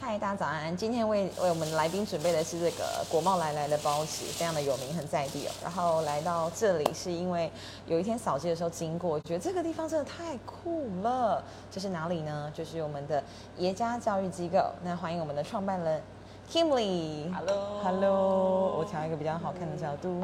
[0.00, 0.76] 嗨，大家早安！
[0.76, 5.50] 今天为为我们来宾准备的是这个国贸来来的包子，非常的有名，很在地哦。
[5.62, 7.50] 然后来到这里是因为
[7.86, 11.42] 有一天扫街的时候经过，觉得这个地方真的太酷了。
[11.70, 12.52] 这是哪里呢？
[12.54, 13.22] 就是我们的
[13.58, 14.58] 耶加教育机构。
[14.82, 16.02] 那欢迎我们的创办人
[16.50, 17.32] Kimberly。
[17.32, 20.22] Hello，Hello，我调一个比较好看的角度。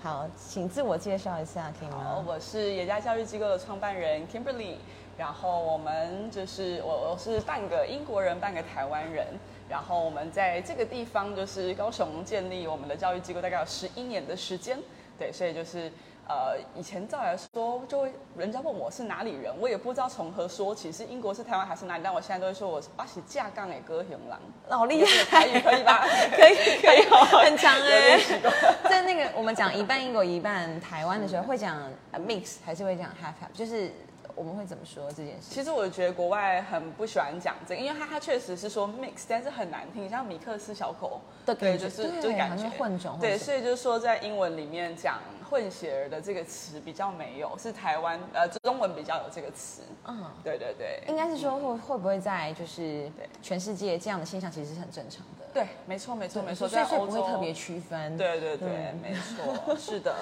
[0.00, 1.96] 好，请自我介绍一下，可以吗？
[2.04, 4.76] 好，我是野家教育机构的创办人 Kimberly。
[5.18, 9.26] 然后我们就是我我是半个英国人，半个台湾人。
[9.68, 14.78] 然后我们在这个地方就是高雄建立我们的教育机构，大概有十一年的时间。
[15.18, 15.92] 对，所以就是
[16.26, 22.02] 呃，以前照来说，就会人家问我是哪里人，我也不知道从何说起，是英国是台湾还是哪里。
[22.04, 26.06] 但我现在都会说我是巴西架杠诶，哥雄狼，老厉害，台语可以吧？
[26.30, 27.02] 可 以可以，
[27.44, 28.18] 很强哎、
[28.88, 31.76] 在那个我们讲一半英国一半台湾的时候，会讲
[32.12, 33.52] 呃 mix 还是会讲 half half？
[33.52, 33.92] 就是
[34.38, 35.50] 我们会怎么说这件事？
[35.50, 45.18] 其实我觉得国外很不喜欢讲这个，因为它它确实是说 mix，但是很难听，像米克斯小口对，的感觉就是就感觉混种对，所以就是说在英文里面讲
[45.48, 49.82] 混血儿的这个词比较没有，是台湾呃中文比较有这个词。
[50.06, 53.28] 嗯，对对对，应该是说会会不会在就是对。
[53.42, 55.46] 全世界这样的现象其实是很正常的。
[55.54, 57.12] 对，没错没错没错，所以所以在欧洲。
[57.12, 58.16] 不会特别区分。
[58.16, 60.14] 对对对嗯，没错， 是的，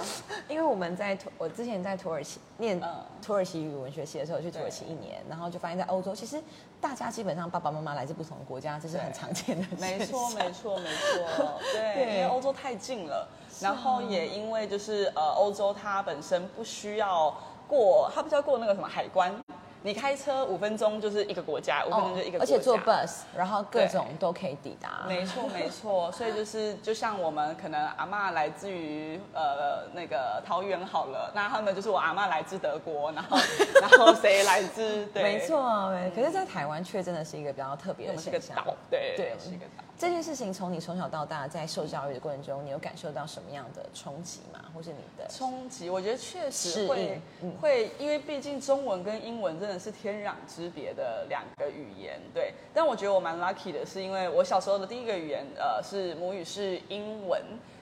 [0.49, 2.95] 因为我们在土，我之前在土耳其念嗯。
[3.21, 6.41] 土耳其语文学系的时候，去土耳其一年，然后就发现，在欧洲其实
[6.81, 9.67] 大家基本上爸爸妈妈来自不同的国家，这是很常见的。
[9.81, 12.15] 没错，没错，没错，对， 对。
[12.15, 13.29] 因为欧洲太近了，
[13.61, 17.35] 然后也因为就是呃，欧洲它本身不需要
[17.69, 19.35] 过，它不需要过那个什么海关，
[19.83, 25.05] 你开车五分钟就是一个国家，五分钟就一个国家，哦而且坐 bus，然后各种都可以抵达。
[25.09, 33.39] 没错，没错，所以就是就像我们可能阿嬷来自于呃那个桃园好了，那他们就是我阿嬷来自德国，然后
[33.81, 38.39] 然后谁来自对，没，错，没可是，在台湾却真的是一个比较特别的是个。
[38.55, 39.33] 岛，对对。
[39.39, 39.83] 是一个岛。
[39.99, 44.61] 这件事情从你从小到大在受教育的过程中，你有感受到什么样的冲击吗？
[44.75, 47.21] 或是你的冲击，我觉得确适实会
[47.59, 52.53] 会，因为毕竟中文跟英文真的是天壤之别的两个语言，对。
[52.75, 57.41] 但我觉得我蛮 lucky 的，是因为我小时候的第一个语言，呃，是母语是英文，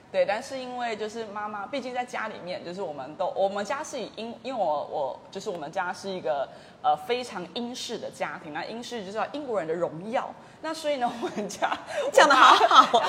[0.09, 0.25] 对。
[0.25, 6.47] 但是因为就是妈妈，毕竟在家里面，就是我们都我们家是以英，因为我我就是我们家是一个
[6.81, 11.71] 呃非常英式的家庭，那英式就是要英国人的荣耀，那所以呢，我们家
[12.11, 13.03] 讲的好好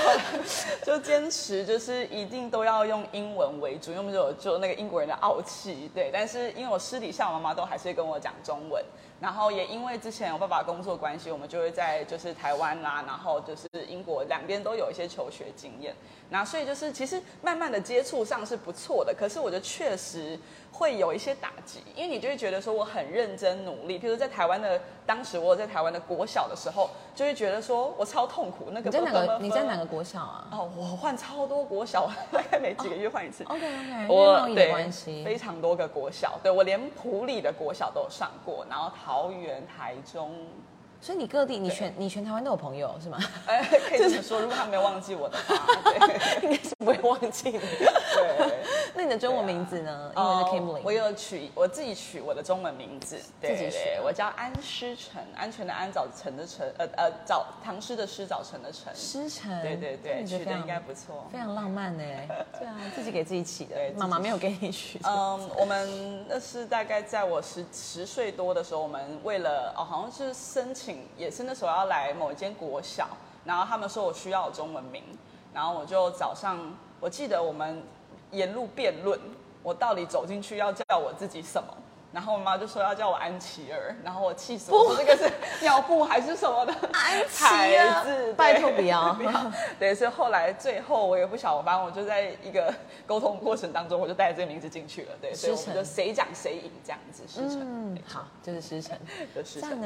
[0.85, 6.11] 就坚持就是一定都要用英文为主，因为我们就有就那个英国人的傲气，对。
[6.13, 8.85] 但是因为我私底下我妈妈都还是会跟我讲中文，
[9.21, 15.95] 然后也因为之前我爸爸工作关系，我们就会在就是台湾啦、然后就是英国两边都有一些求学经验，
[16.29, 20.39] 那所以就是其实慢慢的接触上是不错的，可是我觉得确实
[20.71, 29.39] 会有一些打击，因为你就会觉得说我很认真努力，譬如在台湾的当时我有在台湾的国小的时候，就会觉得说我超痛苦，那个你在哪个？
[29.41, 33.45] 你在哪个国小啊哦，我换超多国小，大概每几个月换一次。
[33.45, 35.25] ？OK OK，我对关系。
[35.25, 40.35] 非常多个国小，对我连普里的国小都有上过，然后桃园、台中，
[41.01, 43.19] 所以你各地，你全你全台湾都有朋友是吗？
[43.47, 45.55] 哎，可以这么说，如果他没有忘记我的话，
[45.97, 47.59] 对应该是不会忘记你。
[47.59, 48.65] 对。
[48.95, 50.13] 那你的中文名字呢？
[50.17, 50.81] 英文的哦 Kimberly。
[50.83, 59.63] 我有取我自己取我的中文名字，对自己取我叫安诗晨，安全的安，早晨的晨，呃呃早唐诗的诗，早晨的晨，诗晨。
[59.63, 61.27] 对对对，取的应该不错。
[61.31, 62.05] 非常浪漫呢。
[62.59, 64.99] 对啊，自己给自己起的对，妈妈没有给你取。
[65.05, 70.86] 嗯，我们那是大概在我十十岁多的时候，我们为了哦，好像是申请，
[71.17, 73.09] 也是那时候要来某一间国小，
[73.45, 75.03] 然后他们说我需要中文名，
[75.55, 76.59] 然后我就早上，
[77.01, 77.83] 我记得我们
[78.33, 79.19] 沿路辩论，
[79.63, 81.69] 我到底走进去要叫我自己什么。
[82.17, 88.33] 然后我妈就说要叫我安琪儿，然后我气死我，这个是尿布还是什么的安琪牌儿子？
[88.33, 89.53] 拜托不要 不要。
[89.79, 92.73] 对，所以后来最后我也不晓得，反正我就在一个
[93.07, 95.09] 沟通过程当中，我就带着这个名字进去了。
[95.21, 98.97] 对，所以我们就谁讲谁赢这样子，师承嗯，好，就是师承。
[99.35, 99.79] 的师承。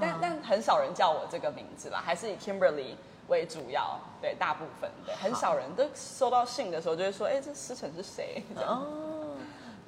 [0.00, 2.94] 但但很少人叫我这个名字啦，还是以 Kimberly
[3.28, 8.42] 为主要，对，大部分对，很少人都收到信的时候就会说，哎，这师承是谁？
[8.54, 9.05] 这样哦，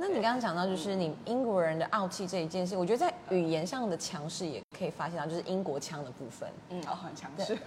[0.00, 7.58] 那你刚刚讲到就是你英国人的傲气这一件事，我觉得在语言上的强势也可以发现到，就是英国腔的部分，嗯，哦，很强势，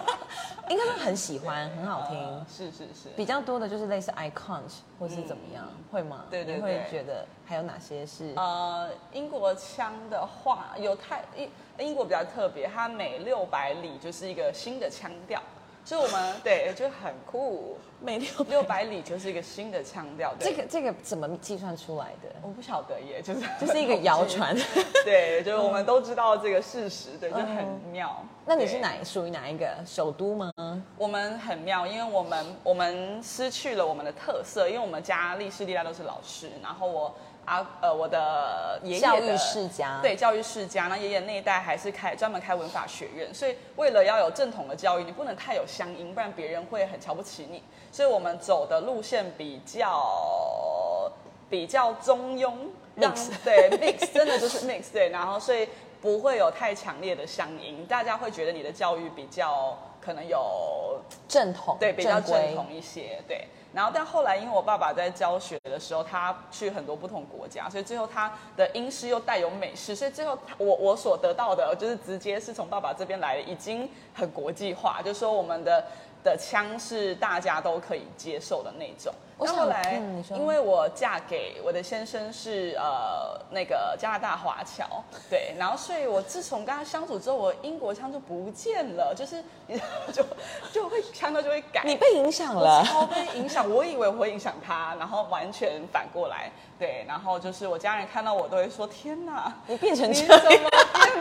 [0.70, 2.18] 应该说很喜欢，很好听。
[2.18, 4.62] 呃是是是，比较多的就是类似 I can't
[4.98, 6.24] 或是怎么样，会吗？
[6.30, 8.32] 对对你会对觉得还有哪些是？
[8.36, 15.42] 呃，英国腔的话，有太英英国比较特别，它每六百里就是一个新的腔调，
[15.86, 17.78] 所以我们对就很酷。
[17.98, 20.34] 每六六百里就是一个新的腔调。
[20.38, 22.28] 这个这个怎么计算出来的？
[22.42, 24.54] 我不晓得耶，就是 就是一个谣传。
[25.02, 28.22] 对，就是我们都知道这个事实，对，就很妙。
[28.44, 30.52] 那你是哪属于哪一个首都吗？
[30.98, 37.14] 我们很妙，因为我们我们失去了我们的特色，因为我们家历史历代都是老师，然后我。
[37.46, 47.62] 啊，呃，我的爷爷教育世家，对教育世家，那爷爷那一代还是开专门开文法学院，所以为了要有正统的教育，你不能太有乡音，不然别人会很瞧不起你。
[47.92, 51.10] 所以我们走的路线比较
[51.48, 52.52] 比较中庸
[52.98, 55.68] ，mix 对 mix 真的就是 mix 对，然后所以
[56.02, 63.46] 不会有太强烈的乡音，大家会觉得你的教育比较可能有正统，对比较正统一些，对。
[63.76, 75.84] 然后，但后来因为我爸爸在教学的时候，他去很多不同国家，所以最后他的英式又带有美式，所以最后我我所得到的就是直接是从爸爸这边来的，已经很国际化，就说我们的
[76.24, 79.12] 的腔是大家都可以接受的那种。
[79.44, 80.00] 后来，
[80.30, 89.78] 因为我嫁给我的先生是呃那个加拿大华侨，对，然后所以我自从跟他相处之后，我英国腔就不见了，就是你
[90.10, 90.24] 就
[90.72, 91.82] 就会腔调就会改。
[91.84, 93.70] 你被影响了，超被影响。
[93.70, 100.62] 我以为我会影响他，然后完全反过来，对，然后就是我家人看到我都会说：天哪，你变成你怎么变？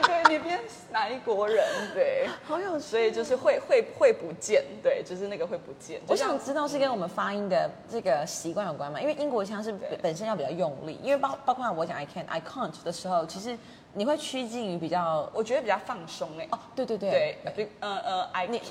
[0.06, 0.60] 对你变
[0.92, 1.66] 哪一国人？
[1.94, 6.00] 对，好有，所以就是会会会不见，对，就是那个会不见。
[6.08, 8.05] 我想知道是跟我们发音的这。
[8.06, 9.02] 个习惯有关嘛？
[9.02, 13.58] 因为英国腔是本身要比较用力，因为包包括我讲 I can I can't 的时候，其实
[13.94, 16.48] 你会趋近于比较，我觉得比较放松哎。
[16.52, 18.62] 哦，对对对，对，呃呃，I can't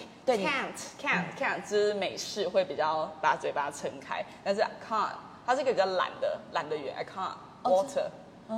[1.01, 5.11] can't can't 就是美式会比较把嘴巴撑开，但是 I can't
[5.45, 7.35] 它是一个比较懒的懒的语言，I can't
[7.65, 8.07] water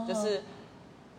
[0.07, 0.43] 就是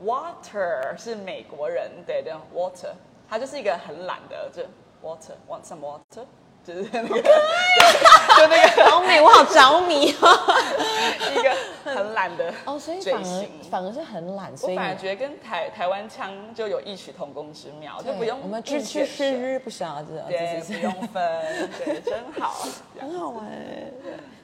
[0.03, 2.93] water 是美国人对的 water，
[3.27, 4.61] 它就是一个很懒的就
[5.01, 6.25] water want some water。
[6.67, 10.37] 就是那个， 就那个好美，我好着迷哦！
[11.31, 11.55] 一个
[11.85, 22.67] 很懒的哦，所以反而反而是很懒，所以反而觉得跟台台湾腔就有异曲同工之妙，就不用我们吃吃吃不晓得，对，不用分，对，真好，
[22.99, 23.45] 很好玩。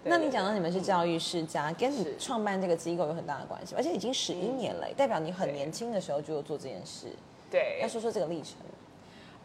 [0.06, 7.08] 那你讲到你们是教育世家，跟你创办这个机构有很大的关系，而且已经十一年了，代表你很年轻的时候就做这件事。
[7.52, 8.54] 对，要说说这个历程。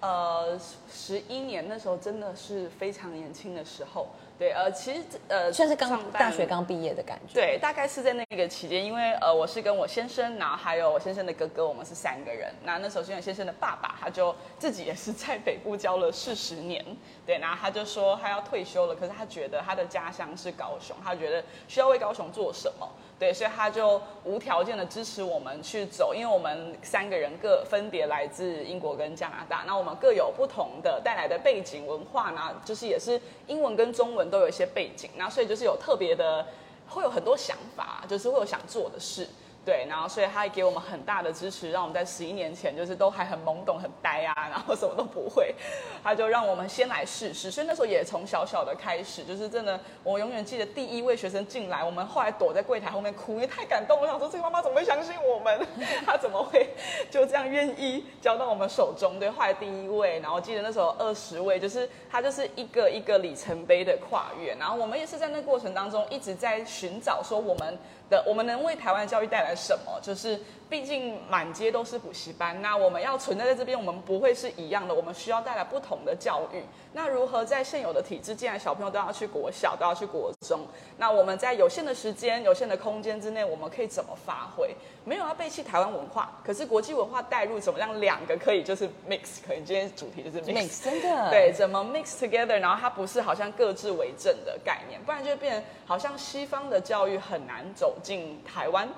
[0.00, 0.58] 呃，
[0.88, 4.06] 十一年那时候真的是非常年轻的时候，
[4.38, 12.54] 对，呃，其实呃算是刚大学刚毕业的感觉，对，大概是在那个期间，因为呃我是跟我先生，然后还有我先生的哥哥，我们是三个人。
[12.64, 16.84] 那那时候是我先生的爸爸，他就自己也是在北部教了四十年，
[17.26, 22.88] 对，然后他就说他要退休了，可是他觉得他的家乡是高雄，他觉得需要为高雄做什么。
[23.18, 36.46] 对，所以他就无条件的支持我们去走，因为我们三个人各分别来自英国跟加拿大，那我们各有不同的带来的背景文化呢，就是也是英文跟中文都有一些背景，那所以就是有特别的，
[36.88, 39.26] 会有很多想法，就是会有想做的事。
[39.68, 45.54] 对，然后所以他也给我们很大的支持，让我们在十一年前就是都还很懵懂、很呆啊，然后什么都不会，
[46.02, 47.50] 他就让我们先来试试。
[47.50, 54.00] 所以那时候也从小小的开始，就是真的，我永远记得第一位学生进来，我们后来躲在柜台后面哭，因为太感动。
[54.00, 55.60] 我想说，这个妈妈怎么会相信我们？
[56.06, 56.70] 她怎么会
[57.10, 59.20] 就这样愿意交到我们手中？
[59.20, 64.54] 对，后来第一位，然后记得那时候二十位，就是他就是一个一个里程碑的跨越。
[64.54, 67.78] 然后我们也是在那过程当中一直在寻找，说我们。
[68.08, 69.98] 的，我们能为台湾教育带来什么？
[70.02, 70.40] 就是。
[70.68, 76.62] 毕竟满街都是补习班，那我们要存在在这边，我们不会是一样的，我们需要带来不同的教育。
[76.92, 80.60] 那如何在现有的体制，既然小朋友都要去国小，都要去国中，
[80.96, 84.74] 那我们在有限的时间、有限的空间之内，我们可以怎么发挥？
[85.04, 89.40] 没有要背弃台湾文化，可是国际文化带入，怎么样两个可以就是 mix？
[89.46, 92.58] 可能今天主题就是 mix，真的对，怎么 mix together？
[92.58, 98.88] 然后它不是好像各自为政的概念，不然就变好像西方的教育很难走进台湾。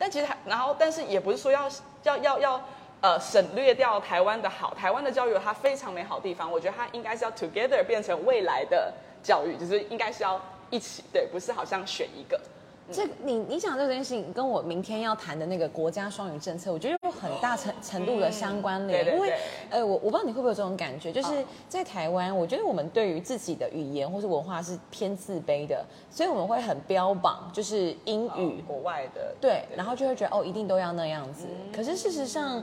[0.00, 1.68] 但其实，然后，但是也不是说要
[2.04, 2.60] 要要要，
[3.02, 4.72] 呃，省略掉台湾的好。
[4.72, 8.90] 台湾的教育有它非常美好的地方，我觉得它应该是要 together 变成未来的
[9.22, 10.40] 教育，就是应该是要
[10.70, 12.40] 一起，对，不是好像选一个。
[12.92, 19.14] 这你你讲这件事情跟我明天要谈的那个国家双语政策，我觉得有很大程程度的相关联。
[19.14, 19.32] 因为
[19.70, 31.46] 呃，我我不知道你会不会有这种感觉，就是在台湾，我觉得我们对于自己的语言或是文化是偏自卑的，所以我们会很标榜就是英语，国外的对，然后就会觉得哦，一定都要那样子。
[31.74, 32.62] 可是事实上。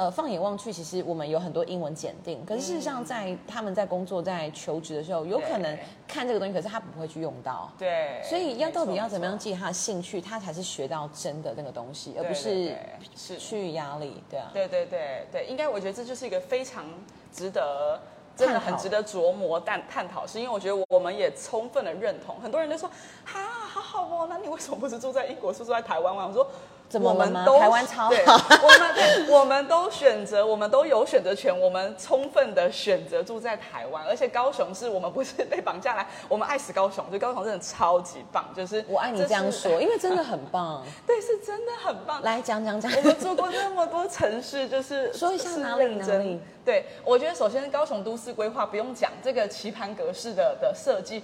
[0.00, 5.78] 呃，放眼望去，其实我们有很多英文检定，可是事实上，在他们在工作、在求职的时候，有可能
[6.08, 7.70] 看这个东西，可是他不会去用到。
[7.78, 12.74] 对，所以要到底要怎么样记他的兴趣，他才是学到真的那个东西，而不是
[13.14, 14.24] 去压力。
[14.30, 16.86] 对啊，对对对对，应该我觉得这就是一个非常
[17.30, 18.00] 值得。
[18.34, 22.88] 真的很值得琢磨但探讨，是因为我觉得我们也充分的认同，很多人都说
[23.22, 26.26] 哈好好哦，那你为什么不是住在英国，是住在台湾吗？
[26.26, 26.50] 我说。
[26.90, 40.84] 怎么我们都台湾超对好我们对我们都选择，我们都有选择权，我们充分的选择住在台湾，而且高雄是我们不是被绑架来，我们爱死高雄，就高雄真的超级棒，就是我爱你这样说，因为真的很棒。
[41.06, 42.20] 对，是真的很棒。
[42.22, 51.22] 来讲讲讲，我们住过那么多城市，就是 说一下是哪里认真哪里对，我觉得首先高雄都市规划不用讲，这个棋盘格式的的设计。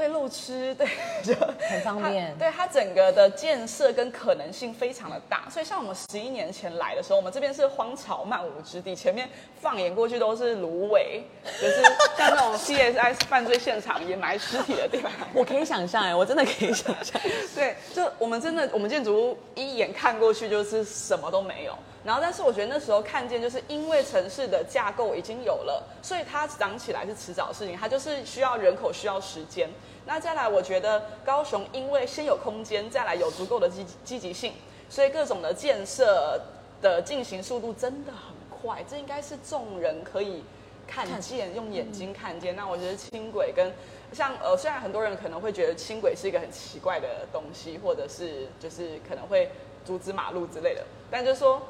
[0.00, 0.88] 对路痴， 对，
[1.22, 1.34] 就
[1.68, 9.28] 很方便它对它整个的建设跟可能性非常的大，所以像我们十一年前来的时候，我们这边是荒草漫无之地，前面
[9.60, 11.22] 放眼过去都是芦苇，
[11.60, 11.82] 就是
[12.16, 15.12] 像那种 CSI 犯罪现场掩埋尸体的地方。
[15.34, 17.20] 我可以想象哎，我真的可以想象。
[17.54, 21.76] 对，就我们真的，我们建筑物一眼看过去就是什么都没有。
[22.02, 29.68] 然后，但是我觉得那时候看见，就是因为城市的架构已经有了，所以它长起来是迟早的事情，它就是需要人口，需要时间。
[30.06, 34.54] 那再来，我觉得高雄因为先有空间，再来有足够的积积极性，
[34.88, 36.40] 所以各种的建设
[36.80, 40.42] 的进行速度真的很快，这应该是众人可以
[40.86, 42.56] 看见，用眼睛看见。
[42.56, 43.70] 那我觉得轻轨跟
[44.12, 49.50] 像呃，虽然很多人可能会觉得轻轨是一个很奇怪的东西，或者是就是可能会
[49.84, 51.62] 阻止马路之类的，但就是说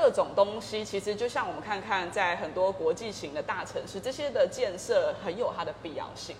[0.00, 6.36] 各种东西，其实就像我们看看在很多国际型的大城市，这些的建设很有它的必要性。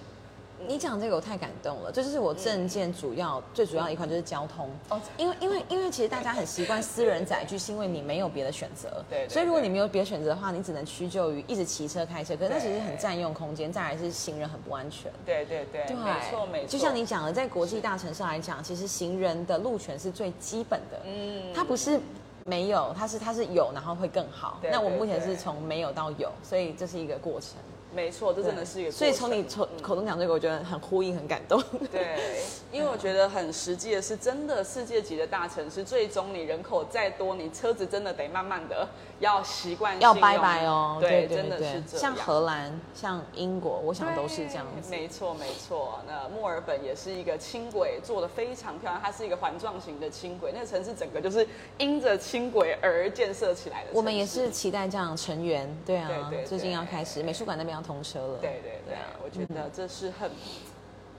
[0.67, 4.69] 你讲这个我太感动了，这就是我证件主要、最主要的一款就是交通。
[4.89, 9.05] 哦因为因为因为其实大家很习惯私人载具，是因为你没有别的选择。
[9.09, 15.13] 对对所以如果你没有别的选择的话，你只能屈就于一直骑车开车，可是那对其实很占用空间，再来是行人很不安全。
[15.25, 16.69] 对对对，对，没错没错。
[16.69, 21.01] 就像你讲的，在国际大城市来讲，其实行人的路权是最基本的。
[21.07, 22.01] 嗯它不是
[22.49, 24.59] 没有，它是它是有，然后会更好。
[24.73, 27.51] 那我目前是从没有到有，所以这是一个过程。
[27.95, 28.99] 没错，这真的是一个过程。
[28.99, 31.63] 所以从你从口中讲这个，我觉得很呼应，很感动。
[31.93, 38.89] 对， 因为我觉得很实际的是，真的世界级的大城市，最终你人口再多，你车子真的得慢慢的
[39.21, 42.01] 要习惯性要拜拜哦，对，对真的是这样。
[42.01, 44.91] 像荷兰、像英国，我想都是这样子。
[44.91, 46.01] 没错没错。
[46.07, 51.49] 那墨尔本也是一个轻轨做的非常漂亮，它是一个环状型的轻轨，那个城市整个就是
[51.79, 53.91] 因着轻轨而建设起来的。
[53.95, 54.49] 我们也是。
[54.59, 58.39] 期待这样成员，对啊，对对对最近要开始美术馆那边要通车了。
[58.39, 60.29] 对对对，啊我觉得这是很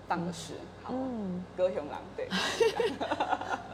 [0.08, 0.53] 棒的事。
[0.78, 2.27] 好， 嗯歌雄狼对。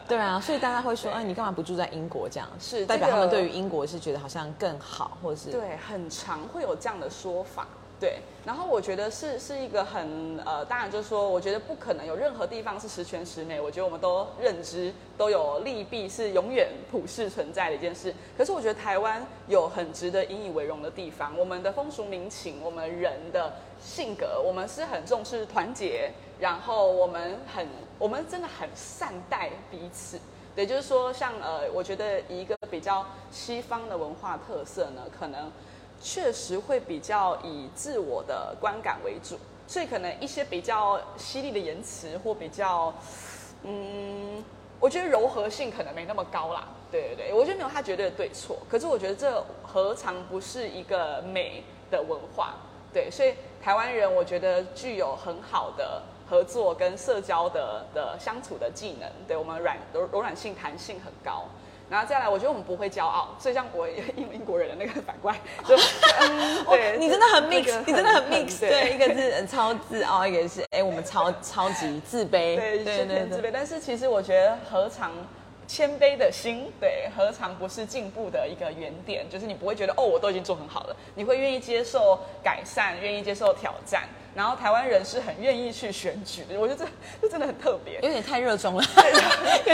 [0.07, 2.29] 对啊，所以大家会说，哎，你干嘛不住在英国？
[2.29, 7.67] 这样是代表他们对于英国是觉得好像更好，或者是对，很常会有这样的说法。
[7.97, 13.59] 对，然后我觉得是是一个很呃，当然就是说，我觉得不可能有任何地方是十全十美。
[13.59, 18.13] 我觉得我们都认知都有利弊，是永远普世存在的一件事。
[18.37, 23.53] 可是我觉得台湾有很值得引以为荣的地方，我们的风俗民情，我们人的
[23.85, 27.67] 性格，我们是很重视团结，然后我们很，
[27.99, 30.19] 我们真的很善待彼此。
[30.55, 35.51] 对，就是说像呃，我觉得一个比较西方的文化特色呢，可能
[36.01, 39.37] 确实会比较以自我的观感为主，
[39.67, 42.91] 所以可能一些比较犀利的言辞或比较，
[43.63, 44.43] 嗯，
[44.79, 46.67] 我觉得柔和性可能没那么高啦。
[46.91, 52.55] 对对对，我觉得没有它绝对的对错，可是我觉得这何尝不是一个美的文化？
[52.95, 61.43] 对，所以台湾人我觉得具有很好的合作跟社交的的相处的技能，对我们软柔柔软性、弹性很高。
[61.87, 65.37] 然后再来，我觉得我们不会骄傲，所以像我英英国人的那个反过来，
[65.67, 65.75] 就
[66.19, 73.51] 嗯，对，你真的很这 mix，个你真的很 mix，对，对一个是呃超自傲，一个是哎我们超超级自卑，对，对对自卑。
[73.53, 75.11] 但是其实我觉得何尝
[75.67, 79.27] 谦卑的心，对，何尝不是进步的一个原点？
[79.29, 84.03] 就是你不会觉得哦，我都已经做很好了，你会愿意接受改善，愿意接受挑战。
[84.35, 86.91] 然后台湾人是很愿意去选举的，我觉得这
[87.21, 87.95] 这真的很特别。
[88.01, 88.83] 有点太热衷了，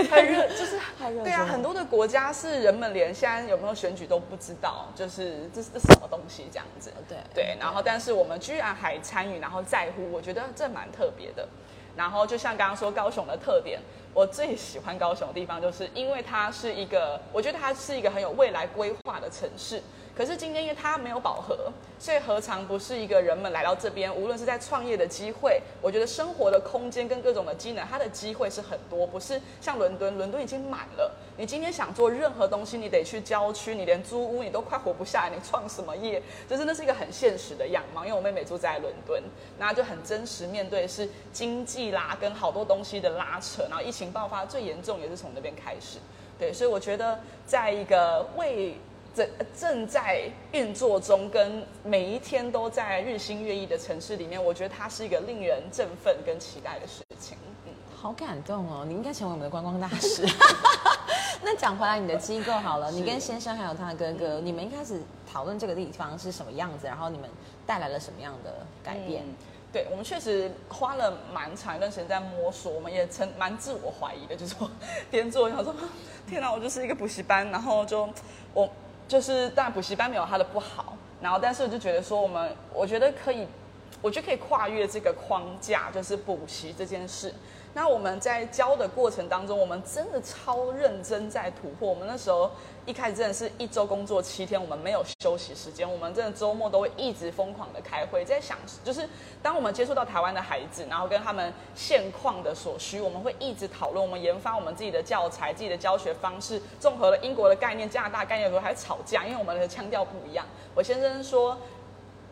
[0.08, 6.94] 太热， 就是太热对啊，很多的国家是人们连现在有没有选举都不知道，就是这是这是什么东西这样子。
[7.10, 11.48] 对对，然后但是我们居然还参与，然后在乎，我觉得这蛮特别的。
[11.94, 13.80] 然后就像刚刚说高雄的特点，
[14.14, 19.82] 我最喜欢高雄的地方，就是因为它是一个，我觉得它是一个很有未来规划的城市。
[20.14, 31.10] 可是今天因为它没有饱和，所以何尝不是一个人们来到这边，无论是在创业的机会，我觉得生活的空间跟各种的机能，它的机会是很多，不是像伦敦，伦敦已经满了。
[31.42, 36.22] 你今天想做任何东西，你得去郊区，你连租屋你都快活不下来，你创什么业？
[36.48, 38.06] 这真的是一个很现实的样貌。
[38.06, 39.20] 因为我妹妹住在伦敦，
[39.58, 45.98] 那就很真实面对是经济啦，跟好多东西的拉扯，然后疫情爆发最严重也是从那边开始。
[46.38, 48.76] 对，所以我觉得在一个为
[49.16, 49.28] 正
[49.60, 50.22] 正在
[50.52, 57.36] 运作中，跟每一天都在日新月异的城市里面，我觉得它是一个令人振奋跟期待的事情。
[57.66, 58.86] 嗯，好感动哦！
[58.88, 60.24] 你应该成为我们的观光大使。
[61.44, 67.30] 那讲回来，你的机构好了，你跟先生还有他的哥哥，你们一开始讨论这个地方是什么样子，然后你们
[67.66, 69.24] 带来了什么样的改变？
[69.74, 74.70] 对我们确实花了蛮长一段时间在摸索，我们也曾蛮自我怀疑的，就是说
[75.10, 75.74] 边做想说，
[76.28, 78.08] 天哪，我就是一个补习班，然后就
[78.54, 78.70] 我
[79.08, 83.48] 就是当然补习班没有它的不好，然后但是我就觉得说我们，我觉得可以，
[84.02, 87.34] 我觉得可以跨越这个框架，就是补习这件事。
[87.74, 91.90] 那我们在教的过程当中，我们真的超认真在突破。
[91.90, 92.52] 我们那时候
[92.86, 99.08] 一开始真的是一周工作七天，我们没有休息时间，我们真的周末都会一直疯狂的开会，在想就是
[99.42, 110.46] 当我们接触到台湾的孩子，然后跟他们现况的所需，我们会一直讨论，我们研发我们自己的教材、自己的教学方式，综合了英国的概念、加拿大概念有时候还吵架，因为我们的腔调不一样。
[110.76, 111.58] 我先生说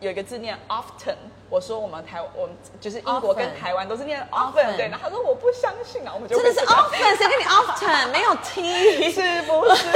[0.00, 1.16] 有一个字念 often。
[1.50, 9.86] 我说我们台我们就是英国跟台湾都是念 often 对，然后他说我不相信啊，我们就真的是 often 谁跟你 often 没有 t 是不是？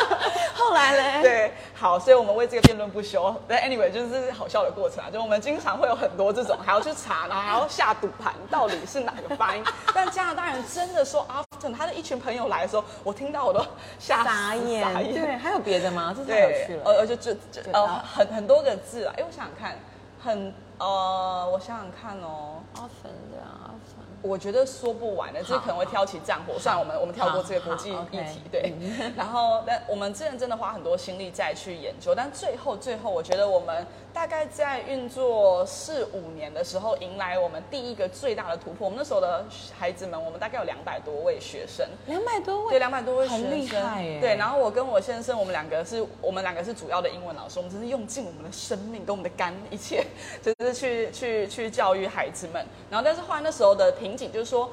[0.56, 1.22] 后来嘞？
[1.22, 3.34] 对，好，所以我们为这个辩论不休。
[3.46, 9.62] 但 anyway 就是好笑的过程啊，就我们经常会有很多这种还要去查，然后还要下赌盘，到底是哪个发音？
[9.94, 13.62] 但加拿大人真的说 often，他的一群朋友来的时候，我听到我都
[13.98, 15.12] 吓傻眼。
[15.12, 16.14] 对，还有别的吗？
[16.16, 16.82] 这太有趣了。
[16.86, 19.78] 呃，就就就呃很很多个字啊，因为，我想想看，
[20.24, 20.54] 很。
[20.78, 26.58] 呃，我想想看哦，often 对啊，often，我觉得说不完的，这可能会挑起战火。
[26.58, 28.74] 算了，我们我们跳过这个国际议题，对。
[29.16, 33.86] 然后，但我们之前真的花很多心力再去研究，但最后最后，我觉得我们。
[34.14, 38.84] 大概在运作四五年的时候，迎来我们第一个最大的突破。
[38.86, 39.44] 我们那时候的
[39.76, 44.20] 孩子们，我们大概有两百多位学生，两百多位，对，两百多位学生，很厉害耶。
[44.20, 50.06] 对，然后我跟我先生，我们两个是我们两个是主要的英文老师，我们真是用尽我们的生命跟我们的肝，一切
[50.40, 52.64] 就是去去去教育孩子们。
[52.88, 54.70] 然后，但是后来那时候的瓶颈就是说，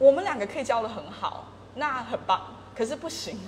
[0.00, 2.56] 我们两个可以教的很好，那很棒。
[2.76, 3.38] 可是不行，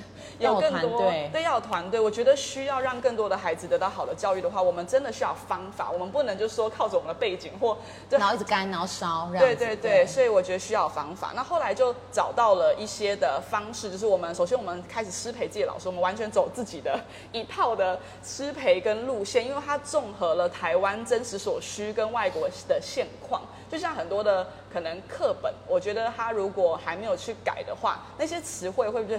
[0.43, 1.99] 有更多对要有团队。
[1.99, 5.91] 我觉得需要让更多的孩子得到好的教育的话，我们真的需要方法。
[5.91, 7.77] 我们不能就是说靠着我们的背景或
[8.11, 9.31] 然后一直干然后烧。
[9.39, 11.33] 对对对，所以我觉得需要方法。
[11.35, 16.99] 那后来就找到了一些的方式，就是我们首先我们开始师培自己老师，我们完全走自己的
[17.33, 23.43] 一套的师培跟路线，因为它综合了台湾真实所需跟外国的现况。
[23.71, 29.19] 就像很多的可能课本，我觉得他如果还没有去改的话，那些词汇会不会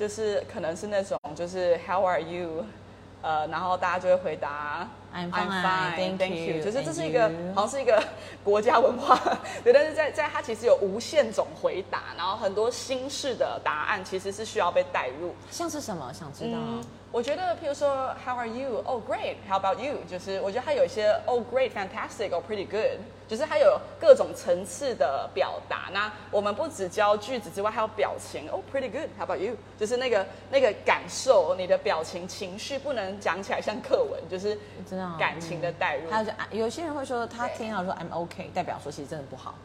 [0.00, 2.64] 就是可能是那种就是 How are you？
[3.22, 6.64] 呃，然后大家就会回答 I'm fine, thank you。
[6.64, 8.02] 就是这是一个好像是一个
[8.42, 9.14] 国家文化，
[9.62, 9.74] 对。
[9.74, 15.34] 但是在在它其实有无限种回答，然后很多新式的答案其实是需要被带入。
[15.50, 16.10] 像是什么？
[16.14, 16.58] 想知道？
[17.12, 18.82] 我觉得，譬如说，How are you?
[18.84, 19.34] Oh, great.
[19.48, 19.96] How about you?
[20.08, 23.00] 就是我觉得它有一些 Oh, great, fantastic, or pretty good.
[23.26, 25.88] 就是它有各种层次的表达。
[25.92, 28.48] 那我们不只教句子之外，还有表情。
[28.48, 29.08] Oh, pretty good.
[29.18, 29.56] How about you?
[29.76, 34.56] 就是那个那个感受，你的表情、情绪不能讲起来像课文，就是
[35.18, 36.08] 感情的代入。
[36.08, 39.56] 还有就有些人会说，他听到说 I'm OK，代表说其实真的不好。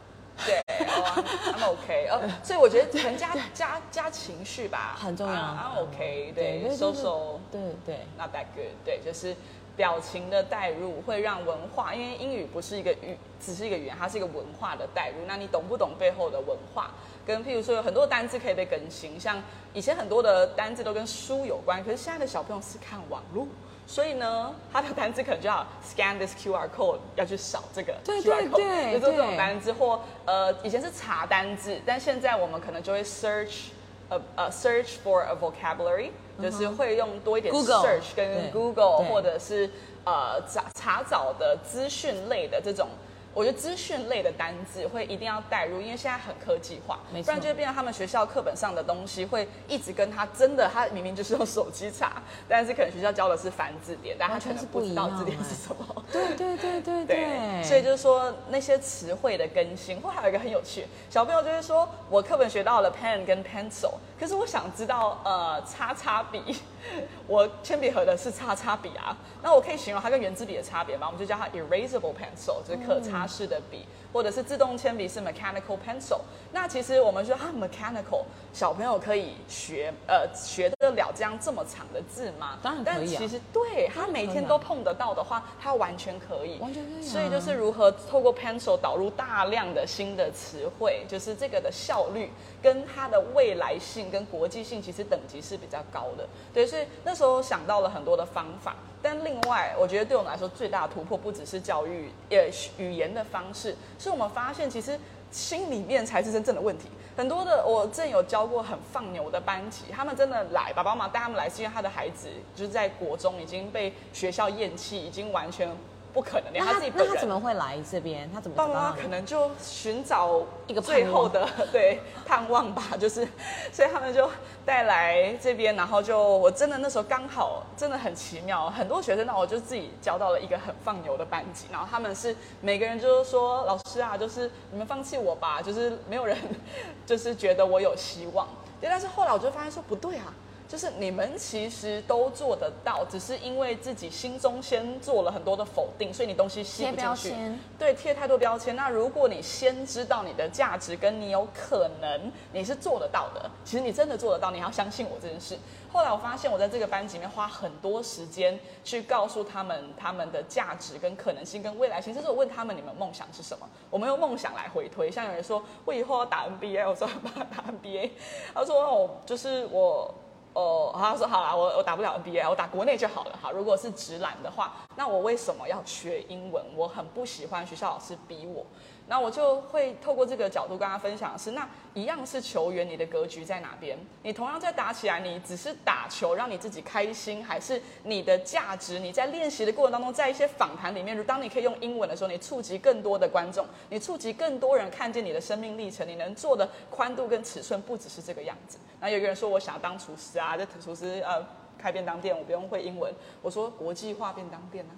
[0.44, 2.08] 对，I'm OK。
[2.10, 5.34] 哦，所以我觉得可能加加加情绪吧，很重要。
[5.34, 6.32] I'm OK。
[6.34, 7.40] 对，so so。
[7.50, 8.72] 对对，Not that good。
[8.84, 9.34] 对，就是
[9.76, 15.24] 表情的代入会让文化，因为英语不是一个语，只是一个语言，它是一个文化的代入。
[15.26, 16.90] 那你懂不懂背后的文化？
[17.26, 23.46] 跟譬如说有很多单字可以被更新，像以前很多的单字都跟书有关，可是现在的小朋友是看网络。
[23.86, 33.68] 所以呢，它的单字可能就要 scan this QR code，要去扫这个 QR code，就做这种单字，或呃以前是查单字，但现在我们可能就会 search，
[34.08, 36.10] 呃呃 search for a vocabulary，
[36.42, 39.70] 就是会用多一点 search 跟 Google 或者是
[40.04, 42.88] 呃查查找的资讯类的这种。
[43.36, 56.04] 我觉得资讯类的单字会一定要带入，因为现在很科技化，不然就会变成他们学校课本上的东西会一直跟他真的，他明明就是用手机查， 但是可能学校教的是繁字典，但他可能不知道字典是什么。
[56.10, 57.62] 对对对对对。
[57.62, 66.56] 所以就是说那些词汇的更新，或还有一个很有趣，小朋友就是说我课本学到了 pen 跟 pencil，可是我想知道呃叉叉笔，
[67.28, 71.06] 我铅笔盒的是叉叉笔啊，那我可以形容它跟圆珠笔的差别吗？
[71.06, 73.25] 我们就叫它 erasable pencil，就是可擦。
[73.26, 76.20] 拉式的笔，或者是自动铅笔是 mechanical pencil。
[76.52, 82.56] 那其实我们说啊，mechanical 小朋友可以学呃学得了这样这么长的字吗？
[82.62, 86.58] 当然可以啊但其实对他每天都碰得到的话，他完全可以。
[86.60, 92.30] 完全可以啊所以就是如何透过 pencil 导入大量的新的词汇，就是这个的效率
[92.66, 96.26] 跟它的未来性跟国际性其实等级是比较高的。
[96.52, 98.74] 对，所以那时候想到了很多的方法。
[99.00, 104.98] 但另外，我觉得对我们来说最大的突破不只是教育呃语言的方式，是我们发现其实
[105.30, 106.88] 心里面才是真正的问题。
[107.16, 112.26] 很多的我之前有教过很放牛的班级，他们真的来，爸爸妈妈带他们来是因为他的孩子
[112.56, 115.70] 就是在国中已经被学校厌弃，已经完全
[116.16, 117.08] 不可能，连那他他自己本人。
[117.10, 118.30] 那他怎么会来这边？
[118.32, 123.28] 他怎么爸爸妈可能就寻找一个最后的对盼望吧，就是，
[123.70, 124.26] 所以他们就
[124.64, 136.34] 带来这边，然后就我真的那时候刚好真的很奇妙，很多学生那我就自己教到了一个很放牛的班级，然后他们是每个人就是说老师啊，就是你们放弃我吧，就是没有人
[137.04, 138.48] 就是觉得我有希望，
[138.80, 140.32] 对，但是后来我就发现说不对啊。
[140.68, 147.28] 就是你们其实都做得到，只是因为自己心中先做了很多的否定，所以你东西吸贴不进去。
[147.28, 148.74] 标签，对，贴太多标签。
[148.74, 155.56] 那如果你先知道你的价值，跟你有可能你是做得到的，其实你真的做得到，你要相信我这件事。
[155.92, 162.12] 后来我发现我在这个班级里面花很多时间去告诉他们他们的价值跟可能性跟未来性。
[162.12, 163.66] 这是我问他们你们梦想是什么？
[163.88, 165.10] 我们用梦想来回推。
[165.10, 168.10] 像有人说我以后要打 NBA，我说我要打 NBA，
[168.52, 170.12] 他说哦，就是我。
[170.56, 173.38] 哦，他说好啦，我我打不了 NBA，我打国内就好了。
[173.42, 176.64] 好，如果是直男的话，那我为什么要学英文？
[176.74, 178.64] 我很不喜欢学校老师逼我。
[179.08, 183.96] 那我就会透过这个角度跟他分享是，那一样是球员，你的格局在哪边？
[184.22, 188.98] 你同样在打起来，你只是打球让你自己开心，还是你的价值？
[188.98, 198.76] 你在练习的过程当中，在一些访谈里面，当你可以用英文的时候，你触及更多的观众，你触及更多人看见你的生命历程，你能做的宽度跟尺寸不只是这个样子。
[199.00, 201.46] 然后有个人说我想要当厨师啊，在厨师呃
[201.78, 203.14] 开便当店，我不用会英文。
[203.40, 204.92] 我说国际化便当店啊，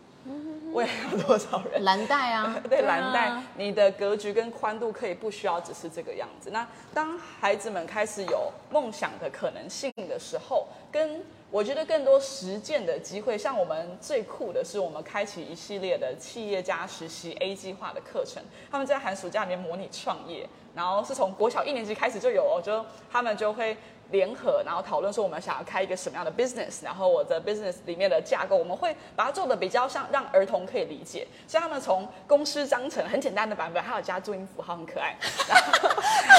[0.73, 1.83] 未来有多少人？
[1.83, 6.51] 蓝带啊， 对啊蓝带，你的格局跟宽度可以不需要只是这个样子。
[6.51, 23.77] 那当孩子们开始有梦想的可能性的时候，跟我觉得更多实践的机会，像我们最酷的是，我们开启一系列的企业家实习 A 计划的课程，他们在寒暑假里面模拟创业，然后是从国小一年级开始就有哦，就他们就会。
[24.11, 35.15] 联合，然后讨论说我们想要开一个什么样的 business，然后我的 business 里面的架构，我们会把它做的比较像让儿童可以理解，所以他们从公司章程很简单的版本，还有加注音符号很可爱，
[35.49, 35.89] 然后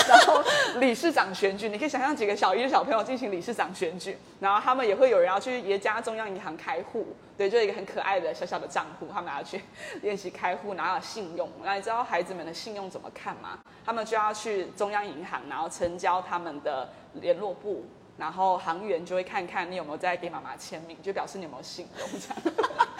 [0.08, 0.44] 然后
[0.80, 7.06] 理事长选举，你可以想象几个小一的小朋友进行理事长选举，然后他们也会有人要去耶加中央银行开户，
[7.40, 9.62] 对，就一个很可爱的小小的账户，他们要去
[10.04, 13.58] 练习开户，然后信用，那你知道孩子们的信用怎么看吗？
[13.86, 17.86] 他们就要去中央银行，然后成交他们的联络部，
[18.20, 22.56] 然后行员就会看看你有没有在给妈妈签名，就表示你有没有信用这样。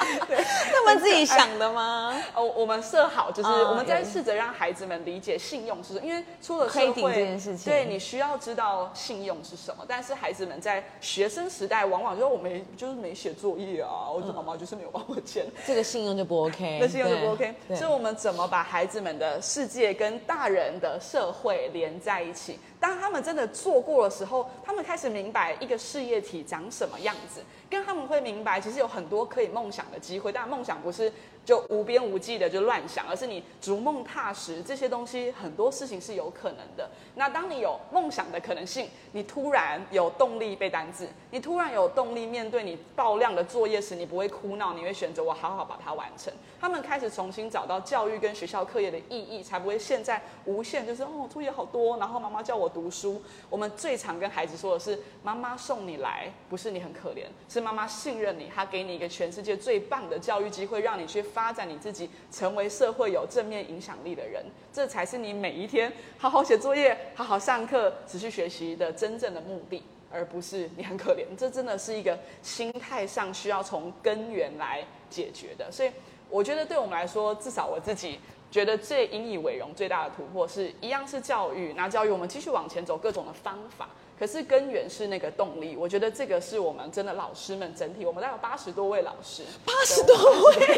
[0.28, 2.20] 对，他们自己想的吗？
[2.34, 9.86] 哦，我们设好，就是哦我们在有试着让孩子们理解信用是什么，因为出了社会，这件事情对你需要知道信用是什么。
[9.88, 17.54] 但是孩子们在学生时代，往往就说我没就是没写作业啊，我的妈妈就是没有帮我签，这个信用就不 OK， 那信用就不 OK。
[17.76, 22.58] 所以我们怎么把孩子们的世界跟大人的社会连在一起？
[22.80, 30.32] 当他们真的做过的时候，他们开始明白一个事业体长什么样子，跟他们会明白，其实有很多可以梦想的机会。
[30.32, 31.12] 但梦想不是
[31.50, 36.88] 就无边无际的就乱想，而是你逐梦踏实，这些东西很多事情是有可能的。
[37.16, 46.32] 那当你有梦想的可能性，你突然有动力背单字，你突然有动力面对你爆量的作业时，你不会哭闹，你会选择我好好把它完成。
[46.62, 53.20] 他们开始重新找到教育跟学校课业的意义，才不会现在无限就是哦作业好多，然后妈妈叫我读书。
[53.50, 64.44] 我们最常跟孩子说的是，妈妈送你来，不是你很可怜，是妈妈信任你，她给你一个全世界最棒的教育机会，让你去发展你自己，成为社会有正面影响力的人。
[64.74, 69.82] 这才是你每一天好好写作业、好好上课、持续学习的真正的目的。
[70.12, 75.72] 而不是你很可怜，这真的是一个心态上需要从根源来解决的。
[75.72, 75.92] 所以
[76.30, 83.88] 我觉得对我们来说，至少我自己觉得最引以为荣、最大的突破是一样是教育，那教育我们继续往前走各种的方法。
[84.20, 90.78] 可是根源是那个动力，我觉得这个是我们真的老师们整体，我们大概有八十多位老师，八十多位，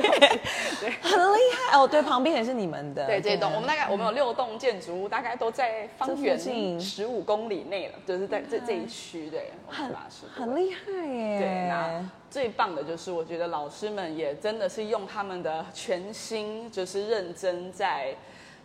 [0.79, 1.77] 对，很厉害。
[1.79, 3.07] 哦，对，旁边也是你们的。
[3.07, 3.49] 对，这栋。
[3.49, 3.55] 啊。
[3.55, 6.79] 我们大概我们有六栋建筑物，大概都在方圆近。
[6.79, 9.91] 十五公里内了，就是在这这一区，对，很
[10.35, 11.39] 很厉害耶。
[11.39, 18.13] 对，那最棒的就是我觉得老师们也真的是用他们的全心，就是认真在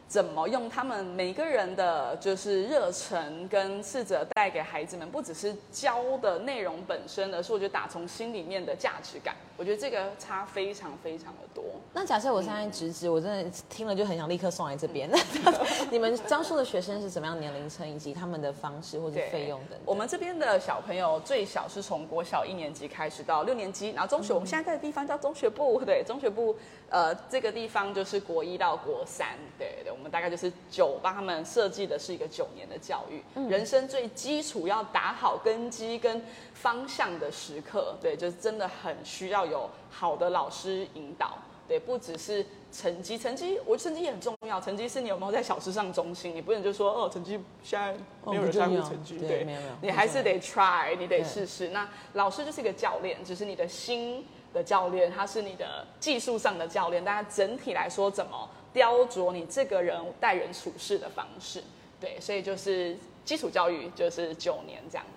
[0.09, 11.65] 怎么用他们每个人的就是热忱跟试着带给孩子们，不只是教的内容本身，而是我觉得打从心里面的价值感，我觉得这个差非常非常的多。
[11.93, 15.11] 那假设我现在直职，我真的听了就很想立刻送来这边。
[15.11, 15.19] 那
[15.91, 19.79] 你们江苏的学生是怎么样的年龄层，以及他们的方式或者费用等等？
[19.85, 26.55] 我们这边的小朋友最小是从国小一年级开始到六年级，然后中学、我们现在在的地方叫中学部，对，中学部
[26.91, 41.39] 呃这个地方就是国一到国三，对对，我们大概就是九帮他们设计的是一个九年的教育，人生最基础要打好根基跟方向的时刻，对，就是真的很需要有好的老师引导。
[41.69, 44.61] 对，不只是成绩，成绩我成绩也很重要。
[44.61, 47.93] 成绩是你有没有在小事上中心，你不能就说哦，成绩现在
[48.25, 51.71] 没有人在乎成绩，对没有没有你还是得 try，你得试试。
[51.71, 61.61] 那老师就是一个教练，只是你的心的教练，他是你的技术上的教练，但他整体来说怎么雕琢你这个人待人处事的方式。
[62.01, 65.16] 对，所以就是基础教育就是九年这样子。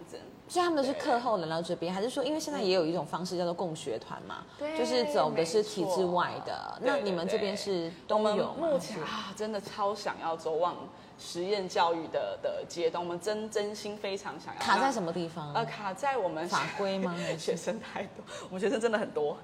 [0.50, 6.78] 所以他们都是课后来到这边，还是说，因为现在也有一种方式叫做共学团嘛，对就是走的是体制外的。
[6.82, 8.56] 那你们这边是都有吗？
[8.58, 10.76] 目前啊，真的超想要走往
[11.20, 14.60] 实验教育的的阶段，我们真真心非常想要。
[14.60, 15.14] 卡在什么？
[15.14, 15.54] 地方？
[15.54, 19.38] 呃，卡在我们法规吗 学生太多，我们学生真的很多，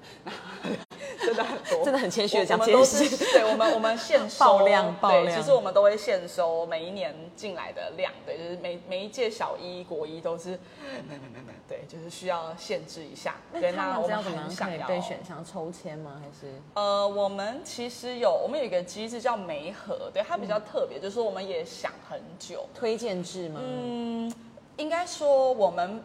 [0.64, 0.72] 真
[1.36, 10.58] 的很多，真的很谦虚的讲我我们都这件事是对，我们我们现收爆量爆对量其实我们都会现收每一年进来的量，对，就是每每一届小一、国一都是，
[11.68, 13.36] 对，就是需要限制一下。
[13.52, 16.20] 对，那他们我们这样怎么样可很想要以被选上抽签吗？
[16.20, 23.60] 还是呃，我们其实有，我们有一个机制叫媒合，对，它比较特别，就是说我们也想很久，推荐制吗？
[23.62, 24.32] 嗯，
[24.76, 26.02] 应该说我们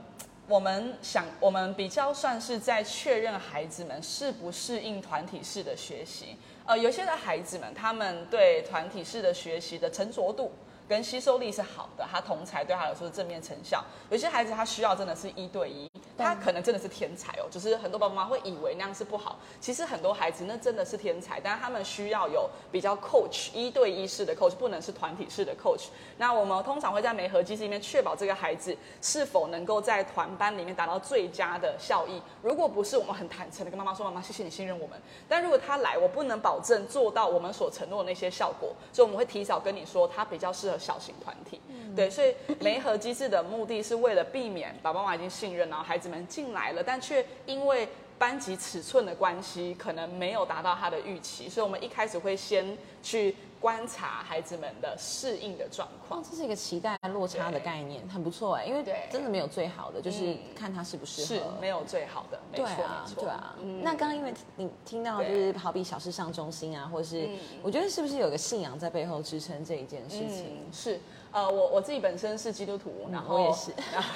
[0.51, 6.35] 我们想，我们比较算是在确认孩子们适不适应团体式的学习。
[6.65, 10.51] 呃，有些的孩子们，他们对团体式的学习的沉着度。
[10.87, 13.83] 跟吸收力是好的，他同才对他来说是正面成效。
[14.09, 25.87] 有些孩子他需要真的是一对一，他可能真的是天才哦，就是很多爸爸妈妈会以为那样是不好，其实很多孩子那真的是天才，但是他们需要有比较 coach 一对一式的 coach，不能是团体式的 coach。
[26.17, 32.21] 那我们通常会在媒合机制里面确保这个孩子是否能够在团班里面达到最佳的效益。
[32.41, 41.61] 如果不是，我们很坦诚的跟妈妈说：“妈妈，谢谢你信任我们。”但如果他来，我不能保证做到我们所承诺的那些效果，所以我们会提早跟你说，他比较适合小型团体。
[41.95, 47.87] 对，所以媒合机制的目的是为了避免爸爸妈妈已经信任，然后孩子们进来了，但却因为
[48.21, 56.25] 班级尺寸的关系，可能没有达到他的预期，所以我们一开始会先去观察孩子们的适应的状况哦，。
[56.29, 61.45] 这是一个期待落差的概念，很不错哎，因为真的没有最好的，就是嗯看他适不适合是合。
[61.59, 63.23] 没有最好的，没对错，啊没，错。
[63.23, 63.55] 对啊。
[63.59, 70.45] 嗯那刚刚因为你听到就是好比小事上中心啊，或者是嗯我觉得是不是有个信仰在背后支撑这一件事情？
[70.61, 70.99] 嗯，是，
[71.31, 74.09] 呃，我我自己本身是基督徒，然后我也是然后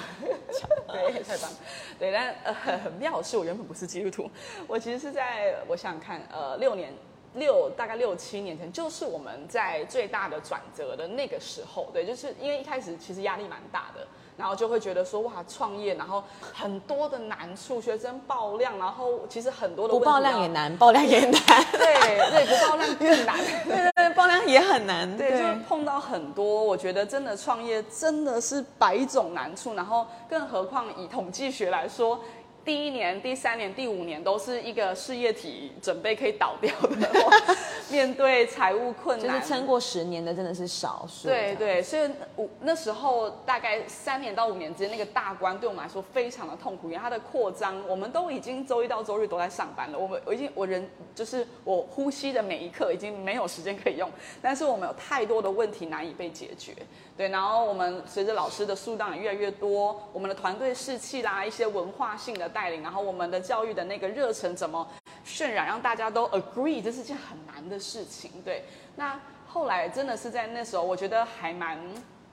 [0.92, 1.56] 对，太棒了，
[1.98, 4.30] 对，但呃很很妙的是，我原本不是基督徒，
[4.66, 6.92] 我其实是在我想想看，呃，六年。
[7.34, 21.40] 六大概六七年前，就是我们在最大的转折的那个时候，对，就是因为一开始其实压力蛮大的，然后就会觉得说哇创业，然后很多的难处，学生爆量，然后其实很多的不爆量也，难，爆量也难。
[21.72, 25.16] 对对，不爆量更难，对对对，爆量也很难。
[25.16, 32.20] 对，就碰到很多，我觉得真的创业真的是百种难处，然后更何况以统计学来说。
[32.66, 37.08] 第一年、第三年、第五年都是一个事业体准备可以倒掉的，
[37.88, 41.28] 面对财务困难，就是撑过十年的真的是少数。
[41.28, 54.10] 对对，所以五那时候大概三年到五年之间那个大关对我们来说非常的痛苦，因为它的扩张，我们都已经周一到周日都在上班了，我们我已经我人就是我呼吸的每一刻已经没有时间可以用，
[54.42, 56.74] 但是我们有太多的问题难以被解决，
[57.16, 64.86] 对，然后我们随着老师的数量也越来越多，我们的团队士气啦，一些文化性的带领，然后我们的教育的那个热忱怎么
[65.24, 68.64] 渲染，让大家都 agree，这是件很难的事情，对，
[68.96, 69.18] 那。
[69.48, 71.78] 后来真的是在那时候，我觉得还蛮，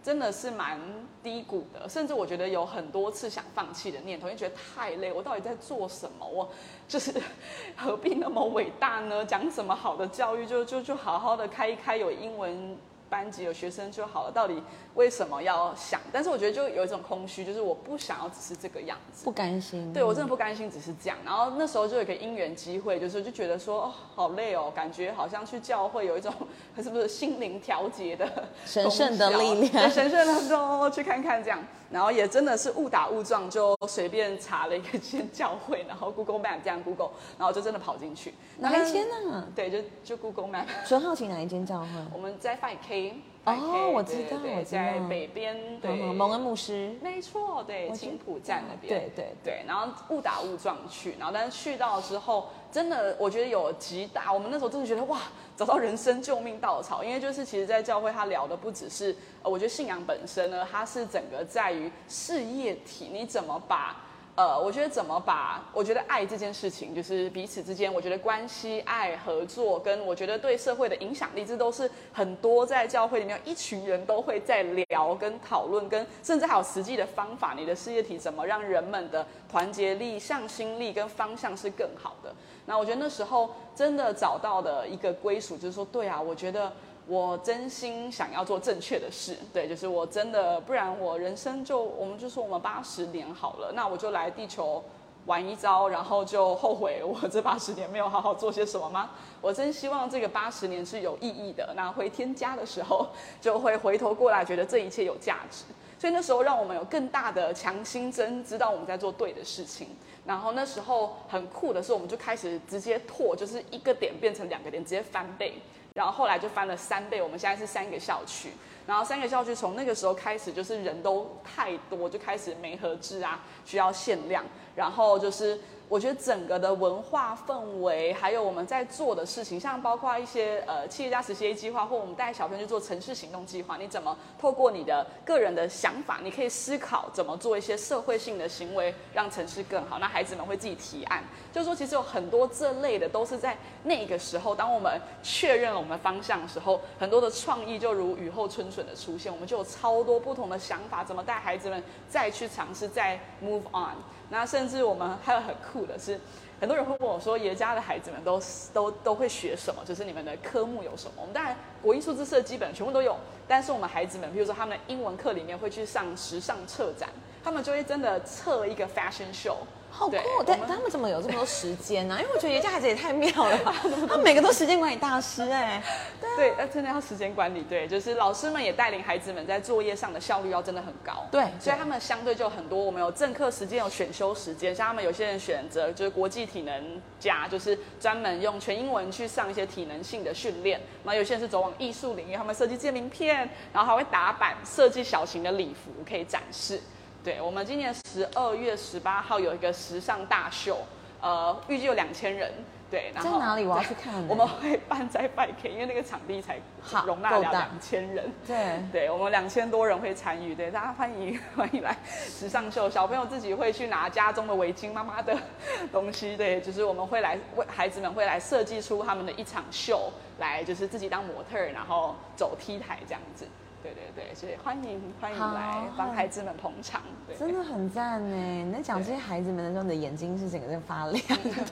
[0.04, 0.78] 真的是蛮
[1.22, 6.28] 低谷的，甚至我觉得有很多次想放弃的念头，因为觉得太累，我到底在做什么？
[6.28, 6.50] 我
[6.86, 7.14] 就是
[7.78, 9.24] 何必那么伟大呢？
[9.24, 12.76] 讲什么好的教育，就就就好好的开一开有英文。
[13.14, 14.56] 班级有学生就好了，到底
[14.96, 16.02] 为什么要想？
[16.12, 19.94] 但是我觉得就有一种空虚，就是我不想要只是这个样子，不甘心。
[19.94, 21.18] 对我真的不甘心，只是这样。
[21.24, 26.34] 然后那时候就有一个因缘机会，就是就觉得说，哦，好累哦，感觉好像去教会有一种
[26.82, 28.28] 是不是心灵调节的
[28.66, 31.60] 神圣的力量，神圣的说去看看这样。
[31.94, 38.34] 然后也真的是误打误撞，就随便查了一个间教会，然后 Google Map 这样 Google，然后就真的跑进去。
[38.58, 39.48] 哪一间呢？
[39.56, 40.66] 对，就就 Google Map。
[40.88, 41.88] 纯好奇哪一间教会？
[42.12, 43.22] 我们在 Five K。
[43.46, 49.64] 哦，我知道，我，在北边，对，蒙恩牧师，没错，对，青浦站那边，对对对。
[49.68, 55.20] 然后误打误撞去，然后但是去到之后，真的我觉得有极大，我们那时候真的觉得哇，
[55.58, 63.98] 找到人生救命稻草，因为就是其实，在教会他聊的不只是，呃，我觉得信仰本身呢，它是整个在于事业体，你怎么把。
[64.36, 77.54] 呃，我觉得怎么把我觉得爱这件事情，就是彼此之间，我觉得关系、爱、合作，跟我觉得对社会的影响力，这都是很多在教会里面一群人都会在聊、跟讨论、跟甚至还有实际的方法。
[77.56, 82.34] 你的事业体怎么让人们的团结力、向心力跟方向是更好的？
[82.66, 86.74] 那我觉得那时候真的找到的一个归属，就是说，对啊，我觉得。
[87.06, 94.82] 我真心想要做正确的事，对，就是我真的，不然我人生就，我们就说我们八十年好了，那我就来地球
[95.26, 99.10] 玩一遭，然后就后悔我这八十年没有好好做些什么吗？
[99.42, 103.08] 我真希望这个八十年是有意义的，那回天家的时候
[103.42, 105.66] 就会回头过来，觉得这一切有价值。
[106.00, 109.88] 所以那时候让我们有更大的强心针，知道我们在做对的事情。
[110.26, 115.54] 然后那时候很酷的是，我们就开始直接拓，就是一个点变成两个点，直接翻倍。
[115.94, 118.50] 然后后来就翻了三倍，我们现在是三个校区，
[118.88, 124.44] 然后三个校区从那个时候开始就是人都太多，就开始没合制啊，需要限量，
[124.76, 125.60] 然后就是。
[125.94, 140.00] 我觉得整个的文化氛围，还有我们在做的事情，像包括一些呃企业家实习 A 计划，或我们带小朋友去做城市行动计划，你怎么透过你的个人的想法，你可以思考怎么做一些社会性的行为，让城市更好。
[140.00, 153.94] 那孩子们会自己提案，就是说其实有很多这类的，都是在那个时候，当我们确认了我们的方向的时候，很多的创意就如雨后春笋的出现，我们就有超多不同的想法，怎么带孩子们再去尝试，再 move on。
[154.34, 156.20] 那甚至我们还有很酷的是，
[156.60, 158.42] 很多人会问我说，爷家的孩子们都
[158.74, 159.84] 都都会学什么？
[159.86, 161.14] 就是你们的科目有什么？
[161.18, 163.16] 我们当然国音数字社基本全部都有，
[163.48, 167.10] 但是我们孩子们，比如说他们的英文课里面会去上时尚策展，
[167.44, 169.58] 他们就会真的测一个 fashion show。
[169.96, 170.16] 好酷！
[170.44, 172.18] 但他们怎么有这么多时间呢？
[172.20, 173.76] 因为我觉得爷家孩子也太妙了吧！
[174.10, 175.82] 他们每个都时间管理大师哎。
[176.36, 177.62] 对，那真的要时间管理。
[177.62, 181.28] 对，就是老师们也带领孩子们在作业上的效率要真的很高。
[181.32, 182.84] 对，所以他们相对就很多。
[182.84, 184.76] 我们有正课时间，有选修时间。
[184.76, 190.82] 像他们有些人选择就是国际体能家，就是专门用全英文去上一些体能性的训练。
[191.04, 196.82] 那有些人是走往艺术领域，他们设计这些名片，然后还会打版设计小型的礼服可以展示。
[197.24, 200.78] 对我们今年十二月十八号有一个时尚大秀，
[201.22, 202.52] 呃，预计有两千人。
[202.92, 203.66] 对，在哪里？
[203.66, 204.28] 我要去看。
[204.28, 206.60] 我们会办在 b K，因为那个场地才
[207.08, 208.32] 容纳了两千人。
[208.46, 210.54] 对，对我们两千多人会参与。
[210.54, 212.88] 对，大家欢迎 欢迎来时尚秀。
[212.90, 215.36] 小朋友自己会去拿家中的围巾、妈妈的
[215.92, 216.38] 东西。
[216.38, 223.48] 对，就是我们会来为孩子们会来设计出他们的一场秀，来就是自己当模特，然后走 T 台这样子。
[223.84, 228.72] 对对对，所以欢迎欢迎来帮孩子们捧场，对真的很赞呢。
[228.72, 231.22] 那讲这些孩子们的时候，你的眼睛是整个在发亮，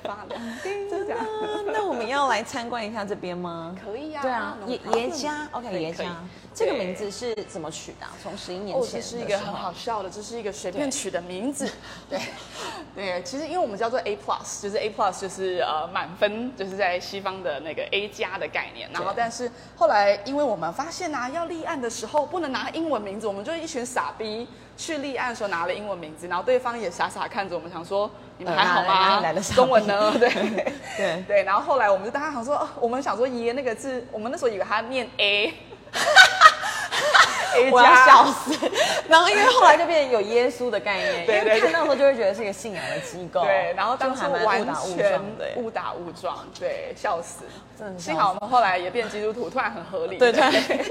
[0.04, 1.16] 发亮，真的。
[1.68, 3.74] 那我们要来参观一下这边吗？
[3.82, 4.22] 可以啊。
[4.22, 6.18] 对啊，爷爷家，OK，爷家。
[6.54, 8.06] 这个名字是怎么取的？
[8.22, 11.72] 从十一年前，这是一个很好笑的，这是一个随便取的名字。
[12.10, 12.20] 对
[12.94, 18.90] 对，其实因为我们叫做 A plus，就是 A plus 就是呃满分，就是在西方的那个 A 加的概念。
[18.92, 28.10] 然后，但是后来因为我们发现啊，要立案的时候不能拿英文名字，我们就一群傻逼去立案的时候拿了英文名字，然后对方也傻傻看着我们，想说
[28.40, 29.22] 你们还好吗？
[29.54, 30.12] 中文呢？
[30.18, 30.30] 对
[30.98, 31.44] 对对。
[31.44, 35.54] 然后后来我们就大家想说，哦我们想说耶那个字，我们那时候以为他念 A。
[37.72, 38.58] 我要笑死，
[39.08, 44.66] 然后因为后来就变成有耶稣的概念，因为看到的时候就会觉得是一个信仰的机构，对，然后当时完
[44.98, 45.22] 全
[45.58, 47.44] 误打误撞，对，笑死，
[47.78, 50.42] 真的幸好我们后来也变基督徒，突然很合理，对对，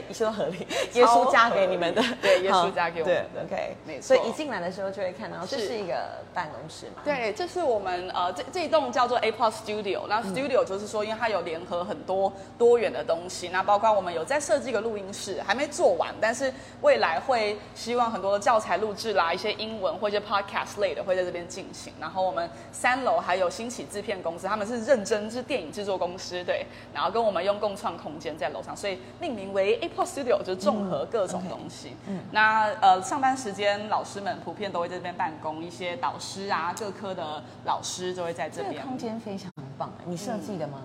[0.09, 5.81] 一切都合理，耶稣嫁给你们的，对，耶稣嫁给我们的，OK，没错，所以一进来的时候就会看到这是。
[5.81, 5.95] 一个
[6.35, 16.50] 办公室嘛，对，这是我们呃这这一栋叫做 A Plus Studio，那 Studio 就是说因为它有联合很多多元的东西，那包括我们有在设计一个录音室，还没做完，但是。
[16.83, 21.93] 未来会希望很多的教材录制啦，一些英文或一些 podcast 类的会在这边进行。
[22.01, 31.95] 然后我们三楼还有新起制片公司，他们是认真是电影制作公司，对，然后跟我们用共创空间在楼上，所以命名为 Apple Studio，就是综合各种东西。
[32.07, 38.85] 嗯，那呃上班时间老师们普遍都会在这边办公，一些导师啊各科的老师就会在这边。
[38.85, 40.81] 空间非常棒，你设计的吗？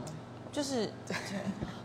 [0.56, 1.18] 就是对，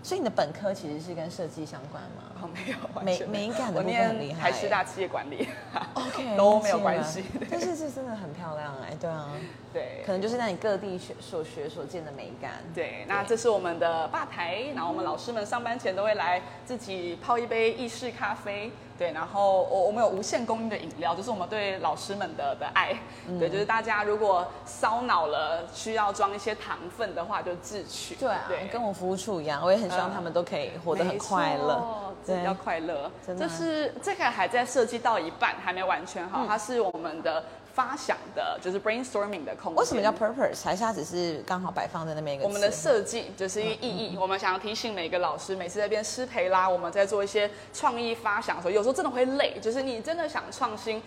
[0.01, 2.23] 所以你的本科其实是跟设计相关吗？
[2.41, 2.71] 哦，没
[3.19, 5.49] 有，美美感的部分很厉害，还是大企业管理
[5.95, 7.25] ，OK， 都没有关系。
[7.51, 9.29] 但是这真的很漂亮哎，对啊，
[9.73, 12.63] 对，可能就是在你各地学所学所见的美感。
[12.73, 18.71] 对，那这是我们的吧台，然后我们老师们上班前都会来自己泡一杯意式咖啡。
[19.01, 22.95] 对，然后我我们有无限供应的饮料，就是我们对老师们的的爱。
[23.39, 28.15] 对，就是大家如果烧脑了，需要装一些糖分的话，就自取。
[28.17, 33.11] 对啊，跟我服务处一样，我也很希望他们都可以活得很快乐，对，要快乐。
[33.27, 36.45] 真的，这是这个还在设计到一半，还没完全好。
[36.47, 37.43] 它是我们的。
[37.75, 39.77] 发想的就是 brainstorming 的空间。
[39.77, 40.65] 为什么叫 purpose？
[40.65, 42.45] 还是它只是刚好摆放在那边一个？
[42.45, 44.17] 我们的设计就是一个意义。
[44.17, 49.59] 我们想要提醒每个老师，每次在边师培啦，我们在做一些创意发想的时候，有时候真的会累。
[49.61, 51.03] 就是你真的想创新。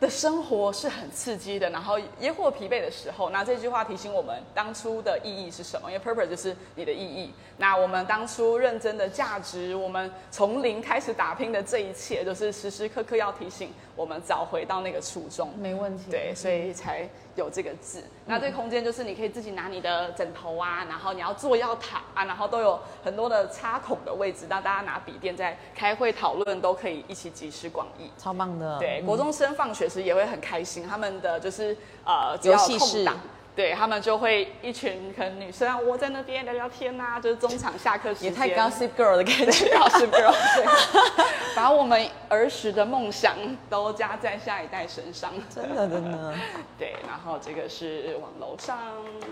[0.00, 5.90] 的生活是很刺激的，然后也或疲惫的时候，那这句话提醒我们当初的意义是什么？
[5.90, 7.32] 因为 purpose 就是你的意义。
[7.56, 15.52] 那我们当初认真的价值，我们从零开始打拼的这一切，就是时时刻刻要提醒我们找回到那个初衷。
[15.58, 16.04] 没问题。
[16.10, 18.04] 对，所以才有这个字。
[18.24, 28.08] 那这个空间就是你可以自己拿你的枕头啊，然后你要坐要躺啊，然后都有很多的插孔的位置，让大家拿笔电在开会讨论都可以一起集思广益。
[28.16, 28.78] 超棒的。
[28.78, 29.88] 对，国中生放学。
[29.88, 31.74] 时也会很开心，他们的就是
[32.04, 33.16] 呃，只要空档，
[33.58, 38.30] 对他们就会一群可能女生啊窝在那边聊聊天呐，就是中场下课时间。
[38.30, 40.64] 也太 gossip girl 的感觉，gossip girl，对，
[41.56, 43.34] 把我们儿时的梦想
[43.68, 46.32] 都加在下一代身上，真的真的。
[46.78, 48.78] 对，然后这个是往楼上，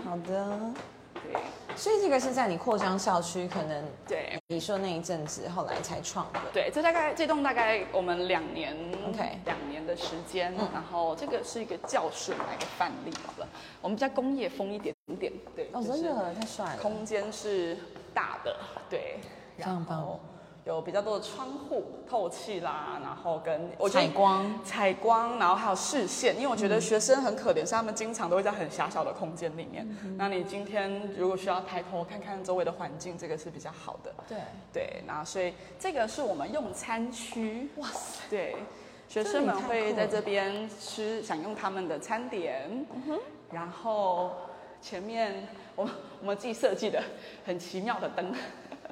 [0.03, 0.59] 好的。
[1.31, 1.41] 对，
[1.75, 6.39] 所以这个是在你扩张校区，可能对你说那一阵子，后来才创的。
[6.53, 8.75] 对，这大概这栋大概我们两年
[9.07, 10.53] ，OK，两年的时间。
[10.73, 13.47] 然后这个是一个教室，来个范例好了。
[13.81, 16.77] 我们比较工业风一点点，对，哦，真的太帅了。
[16.81, 17.77] 空间是
[18.13, 18.55] 大的，
[18.89, 19.19] 对，
[19.57, 20.19] 非常棒。
[20.67, 29.87] 有比较多的窗户透气啦，然后跟采光、采光，然后还有视线，因为我觉得学生很可怜，是他们经常都会在很狭小的空间里面。
[30.17, 34.13] 那你今天如果需要抬头看看周围的环境，这个是比较好的。
[34.27, 34.37] 对
[34.73, 37.69] 对，那所以这个是我们用餐区。
[37.77, 38.23] 哇塞！
[38.29, 38.57] 对，
[39.07, 42.85] 学生们会在这边吃，享用他们的餐点。
[43.53, 44.33] 然后
[44.81, 45.47] 前面
[45.77, 47.01] 我们我们自己设计的
[47.45, 48.33] 很奇妙的灯。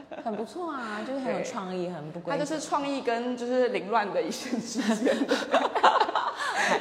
[0.23, 2.31] 很不错啊，就是很有创意，很不规。
[2.31, 5.15] 它就是创意跟就是凌乱的一线之间。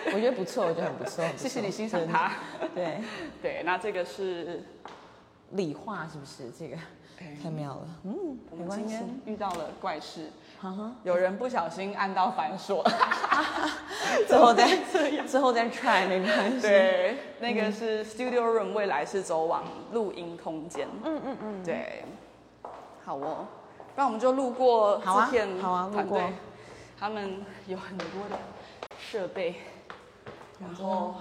[0.07, 1.25] 我觉得不错，我觉得很不错。
[1.37, 2.33] 谢谢你欣赏它。
[2.75, 3.01] 对
[3.43, 4.62] 对，那这个是
[5.51, 6.51] 理化是不是？
[6.59, 6.77] 这个
[7.43, 7.87] 太妙了。
[8.05, 10.31] 嗯，我们今天遇到了怪事，
[11.03, 12.85] 有人不小心按到反锁，
[14.27, 14.79] 最后再
[15.27, 16.61] 最后再 try 没关系。
[16.61, 20.89] 对，那个是 studio room，未来是走往录音空间。
[21.05, 22.05] 嗯嗯嗯，对。
[23.05, 23.47] 好哦，
[23.95, 26.23] 不然我们就路过制片好啊，路过，
[26.99, 28.39] 他们有很多的
[28.99, 29.57] 设备，
[30.59, 31.15] 然后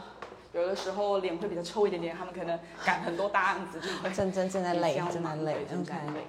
[0.54, 6.26] 有的时候脸会比较臭一点点，他们可能赶很多大案子，就会正正正在累，真的累，真的累。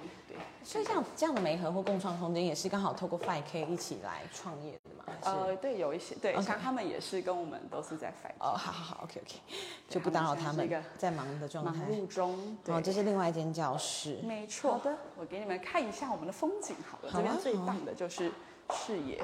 [0.65, 5.13] 所以这样这样的媒合或共创空间也是刚好透过 Five K 一起来创业的嘛？
[5.21, 8.33] 呃，对，有一些对，像他们也是跟我们都是在 Five。
[8.39, 9.39] 哦，好好好，OK OK，
[9.87, 11.71] 就不打扰他们在忙的状态。
[11.71, 12.57] 忙碌中。
[12.65, 14.17] 哦，这是另外一间教室。
[14.23, 14.71] 没错。
[14.71, 16.75] 好的，我给你们看一下我们的风景。
[16.89, 18.31] 好了，这边最棒的就是
[18.71, 19.23] 视野。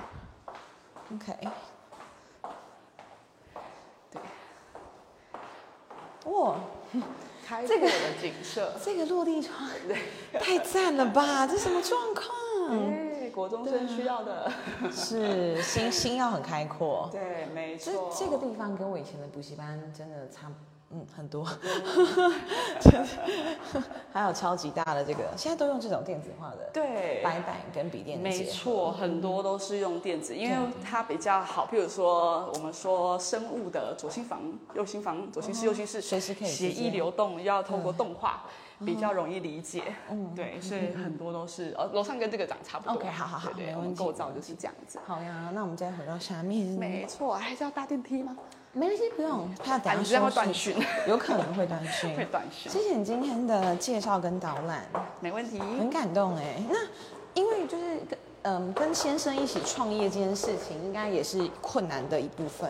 [1.12, 1.36] OK。
[4.12, 4.22] 对。
[6.32, 6.56] 哇。
[7.68, 9.70] 这个的景色， 这个落地窗
[10.40, 11.46] 太赞了吧！
[11.46, 12.92] 这什么状况？
[12.92, 14.52] 哎，国中生需要的，
[14.92, 17.10] 是心心要很开阔。
[17.12, 18.10] 对，没错。
[18.18, 20.52] 这这个地方跟我以前的补习班真的差。
[20.94, 21.46] 嗯，很多，
[24.12, 31.66] 还有超级大的这个，现在都用这种电子化的，对，白板跟笔电，没错，很多都是用电子，因为它比较好。
[31.72, 34.42] 譬如说，我们说生物的左心房、
[34.74, 38.44] 右心房，左心室、右心室，随时可以血液流动，要透过动画
[38.86, 39.84] 比较容易理解。
[40.10, 42.96] 嗯，对，所以很多都是，呃，楼上跟这个长差不多。
[42.96, 44.04] OK，好好好，没问题。
[44.04, 45.00] 构造就是这样子。
[45.06, 46.68] 好呀，那我们再回到下面。
[46.78, 48.36] 没错，还是要搭电梯吗？
[48.74, 50.76] 没关系，不用，怕等下会断讯，
[51.08, 52.72] 有可能会断讯，会断讯。
[52.72, 54.86] 谢谢你今天的介绍跟导览，
[55.20, 56.56] 没问题，很感动哎。
[56.70, 56.78] 那
[57.34, 62.70] 因为就是跟嗯跟先生一起创业这件事情，应该也是困难的一部分。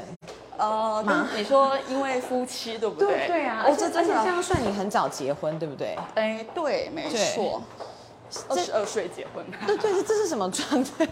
[0.57, 1.03] 呃，
[1.35, 3.27] 你说因为夫妻对不对？
[3.27, 5.97] 对啊，哦，而且而且这这，样算你很早结婚，对不对？
[6.15, 7.61] 哎，对，没对错，
[8.49, 9.45] 二十二岁结婚。
[9.67, 11.07] 对对，这这是什么状态？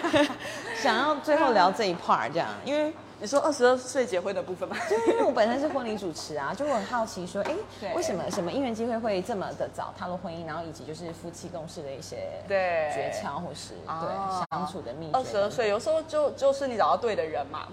[0.80, 4.76] 想要最后聊这一 part 这样，因为你说二十二岁结婚的部分吗？
[4.88, 14.06] 就因为我本身是婚礼主持啊，就我很好奇说，哎对，为什么什么姻缘机会会这么的早踏入婚姻，然后以及就是夫妻共事的一些对诀窍或是哦
[14.48, 15.12] 对相处的秘诀。
[15.12, 17.66] 二十二，岁，有时候就就是你找到对的人嘛，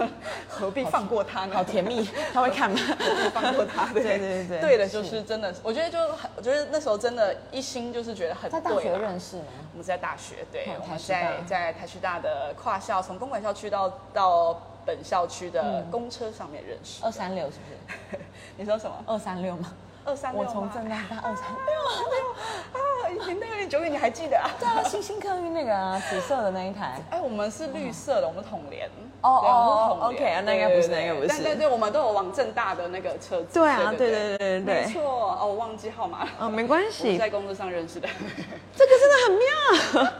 [0.48, 1.54] 何必放过他呢？
[1.54, 2.78] 好甜蜜， 他会看吗？
[2.98, 3.86] 何必放过他？
[3.94, 9.44] 对对对对对的，就是真的，我觉得就很，我觉得那时候真的，一心就是觉得很在大学认识吗？
[9.72, 17.04] 我们在大学，对，哦我们在在台师大的跨校，从公管校区到到本校区的嗯公车上面认识。
[17.04, 18.20] 二三六是不是？
[18.56, 18.96] 你说什么？
[19.06, 19.72] 二三六吗？
[20.04, 20.40] 二三六？
[20.42, 21.44] 我从正大到二三
[22.72, 24.48] 啊，已经那有点久远，你还记得啊？
[24.58, 27.00] 对啊，星星客运那个啊，紫色的那一台。
[27.10, 28.88] 哎，我们是绿色的，我们统联。
[29.22, 33.48] 哦对我们是哦 OK，啊那应该不是对对那应该不是但对对，我们都有往正大的那个车子。
[33.52, 35.02] 对啊，对对对对对没错。
[35.38, 36.30] 哦，我忘记号码了。
[36.40, 38.08] 嗯，没关系，在工作上认识的。
[38.74, 40.12] 这个真的很妙。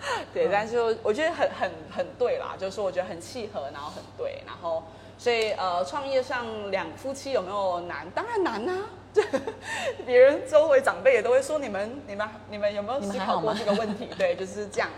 [0.32, 4.82] 对，但是我觉得很很很对啦，就是说我觉得很契合，然后很对，然后
[5.16, 8.08] 所以呃，创业上两夫妻有没有难？
[8.10, 8.86] 当然难啊！
[9.12, 9.24] 对，
[10.06, 14.08] 别人周围长辈也都会说你们你们你们有没有思考过这个问题？
[14.16, 14.88] 对，就是这样。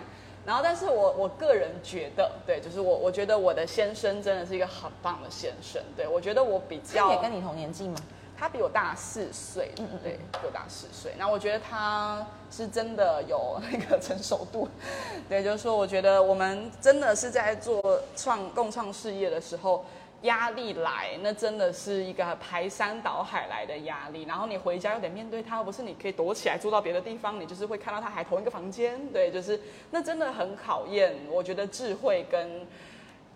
[0.45, 5.81] 然后，但是我我个人觉得，对，就是我我觉得我的先生真的是一个很棒的先生。
[5.97, 7.97] 对我觉得我比他较也跟你同年纪吗？
[8.41, 11.13] 他比我大四岁，嗯嗯嗯对，比我大四岁。
[11.19, 14.67] 那我觉得他是真的有那个成熟度，
[15.29, 19.85] 对，就是说，我觉得我们真的是在做创共创事业的时候，
[20.23, 24.23] 压力来，那真的是一个排山倒海来的压力。
[24.23, 29.61] 然后你回家又得面对他，又不是你可以躲起来住到别的地方，你就是会看到他还同一个房间，对，就是
[29.91, 32.67] 那真的很考验，我觉得智慧跟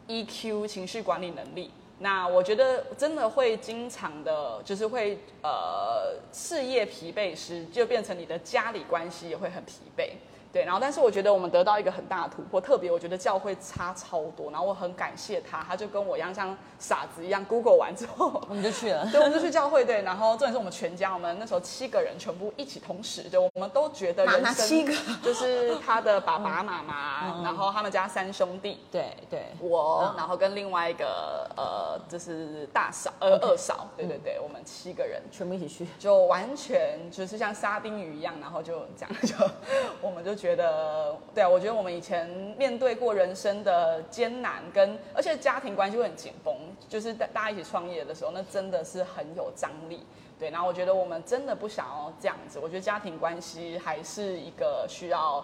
[0.08, 1.70] EQ 情绪管理能力。
[1.98, 10.10] 那我觉得真的会经常的，就是会呃事业疲惫时，就变成你的家里关系也会很疲惫。
[10.54, 19.04] 对，然后但是我觉得我们得到一个很大的突破，特别我觉得教会差超多，然后我很感谢他，他就跟我一样像傻子一样，Google 完之后，我们就去了。
[19.10, 35.84] 对，我们就去教会，对，然后重点是我们全家，我们那时候七个人全部一起同时，对，我们都觉得哪人生七个就是他的爸爸妈妈，嗯然后他们家三兄弟，对对，我，嗯然后跟另外一个呃，就是大嫂呃二嫂，对对对，我们七个人全部一起去。
[35.98, 39.34] 就完全就是像沙丁鱼一样，然后就这样就
[40.00, 42.28] 我们就觉得，对啊，我觉得我们以前
[42.58, 46.54] 面对过人生的艰难跟，而且家庭关系会很紧绷，
[46.86, 50.04] 就是大大家一起创业的时候，那真的是很有张力。
[50.38, 55.42] 对，然后我觉得我们真的不想要这样子，我觉得家庭关系还是一个需要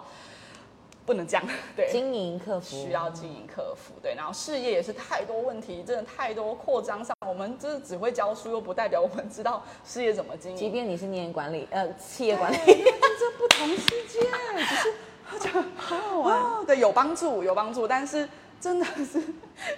[1.05, 1.43] 不能这样，
[1.75, 2.75] 对，经营客服。
[2.75, 10.57] 需要经营客服，对，然后事业也是太多问题，真的太多扩张上，我们就是只会教书，又不代表我们知道事业怎么经营。
[10.57, 14.19] 即便你是念管理，呃，企业管理，这不同世界，
[14.67, 14.93] 只是
[15.75, 18.27] 好好玩，对，有帮助，有帮助，但是
[18.59, 19.21] 真的是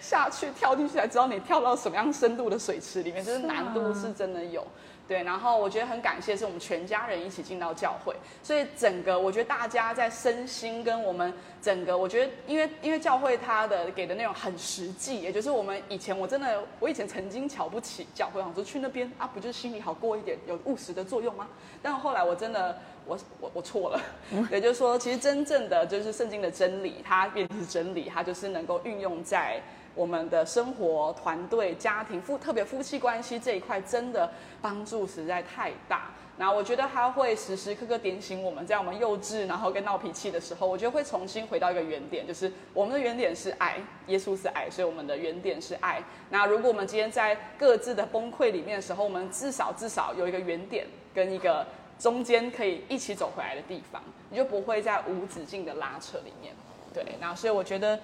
[0.02, 4.66] 下去跳进去才知道你跳到什么样深度的水池里面，就是难度是真的有。
[5.06, 11.32] 对，然后我觉得很感谢是我们全家人一起进到教会，所以整个我觉得大家在身心跟我们
[11.62, 21.50] 整个，我觉得因为因为教会它的给的内容很实际，也就是我们以前我真的我以前曾经瞧不起教会，想说去那边啊不就是心里好过一点，有务实的作用吗？
[21.82, 24.02] 但后来我真的我我我错了，
[24.50, 29.62] 也就是说其实真正的就是圣经的真理，它变成是真理，它就是能够运用在。
[29.96, 34.32] 我们的生活、团队、家庭、夫特别夫妻关系这一块，真的
[34.62, 36.12] 帮助实在太大。
[36.36, 43.78] 那我觉得他会时时刻刻点醒我们，在我们幼稚然后跟闹脾气的时候，我觉得会重新回到一个原点，就是我们的原点是爱，
[44.08, 46.02] 耶稣是爱，所以我们的原点是爱。
[46.32, 51.64] 那如果我们今天在各自的崩溃里面的时候，我们至少至少有一个原点跟一个
[52.00, 56.52] 中间可以一起走回来的地方，你就不会在无止境的拉扯里面。
[56.92, 58.00] 对，那所以我觉得。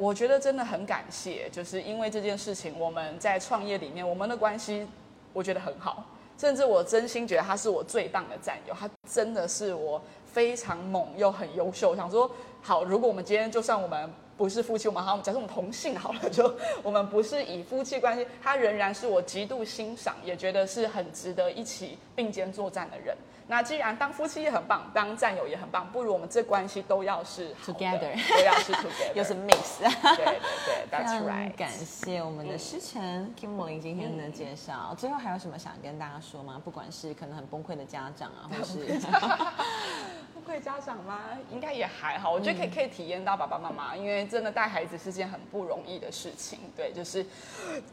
[0.00, 4.86] 我觉得真的很感谢，就是因为这件事情，我们在创业里面，我们的关系
[5.34, 6.02] 我觉得很好，
[6.38, 11.94] 甚至我真心觉得他是我最棒的战友，他真的是我非常猛又很优秀。
[11.94, 12.30] 想说，
[12.62, 16.50] 好，如果我们今天就算我们不是夫妻，我们好，假设我们同性好了， 就
[16.82, 23.14] 我们不是以夫妻关系，他仍然是我极度欣赏，也觉得是很值得一起并肩作战的人。
[23.50, 29.80] 那既然当夫妻也很棒，当战友也很棒，不如我们这关系都要是 Together 都要是 together， 又是 mix。
[30.16, 31.52] 对对对， That's right。
[31.56, 34.94] 感谢我们的诗晨 Kimberly 今天的介绍。
[34.96, 36.62] 最后还有什么想跟大家说吗？
[36.64, 38.86] 不管是可能很崩溃的家长啊，或是
[40.32, 41.18] 崩溃家长吗？
[41.50, 47.26] 应该也还好，我觉得可以可以体验到爸爸妈妈，因为真的带孩子是件很不容易的事情，对，就是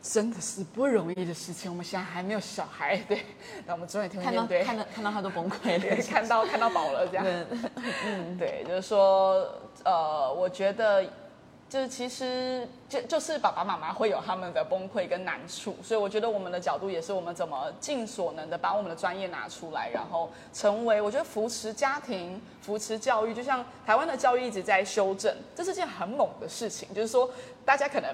[0.03, 1.71] 真的是不容易的事情。
[1.71, 3.25] 我们现在还没有小孩，对，
[3.65, 6.03] 那我们终于听看到面对，看到看到他都崩溃对，了。
[6.09, 7.25] 看到看到饱了这样。
[8.05, 9.47] 嗯，对，就是说，
[9.83, 11.03] 呃，我觉得
[11.69, 27.29] 就是其实就就是爸爸妈妈会有他们的崩溃跟难处，所以我觉得我们的角度也是我们怎么尽所能的把我们的专业拿出来，然后成为我觉得扶持家庭、扶持教育，就像台湾的教育一直在修正，这是件很猛的事情，就是说
[27.65, 28.13] 大家可能。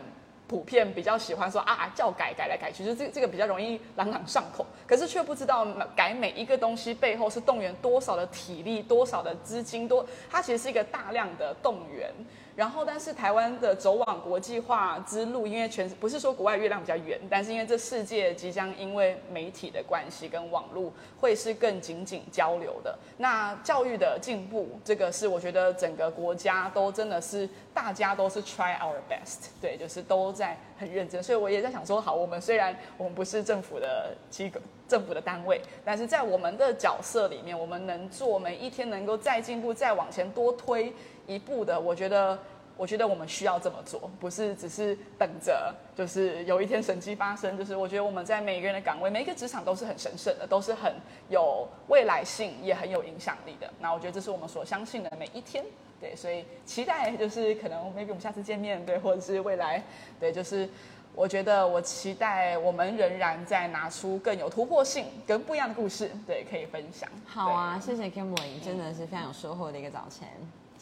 [0.54, 12.14] 普遍比较喜欢说啊，教改改来改去，就这这个比较容易朗朗上口，可是却不知道改每一个东西背后是动员多少的体力、多少的资金，多它其实是一个大量的动员。
[12.56, 22.95] 然后，但是台湾的走往国际化之路，因为全不是说国外月亮比较圆，但是因为这世界即将因为媒体的关系跟网络会是更紧紧交流的。
[23.18, 31.24] 那教育的进步，这个是我觉得整个国家都真的是大家都是 try our best，对，就是都在很认真。
[31.24, 40.93] 所以我也在想说，好，我们虽然我们不是政府的机构、政府的单位，但是在我们的角色里面，我们能做每一天能够再进步、再往前多推。
[41.28, 42.38] 一步的，我觉得，
[42.76, 47.57] 我觉得我们需要这么做，不是只是等着，就是有一天神迹发生。
[47.57, 50.93] 就是我觉得我们在每一个人的岗位，每一个职场都是很神圣的，都是很
[51.30, 53.71] 有未来性，也很有影响力的。
[53.80, 55.63] 那我觉得这是我们所相信的每一天，
[56.01, 59.84] 对，所以期待就是可能 maybe 我们下次见面，对，或者是未来，
[60.19, 60.67] 对，就是
[61.15, 67.07] 我觉得我期待我们仍然在拿出更有突破性跟不一样的故事，对，可以分享。
[67.28, 70.28] 好啊，谢谢 Kimberly，真的是非常有收获的一个早晨。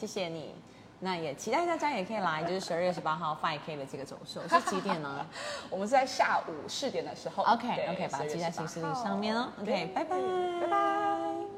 [0.01, 0.55] 谢谢你，
[1.01, 5.23] 那也期待大家也可以来，就是十二月十八号 Five K 的这个走秀 是几点呢？
[5.69, 7.43] 我们是在下午四点的时候。
[7.43, 9.53] OK OK，把它记在行事历上面哦。
[9.61, 10.17] OK，拜拜，
[10.59, 11.50] 拜拜。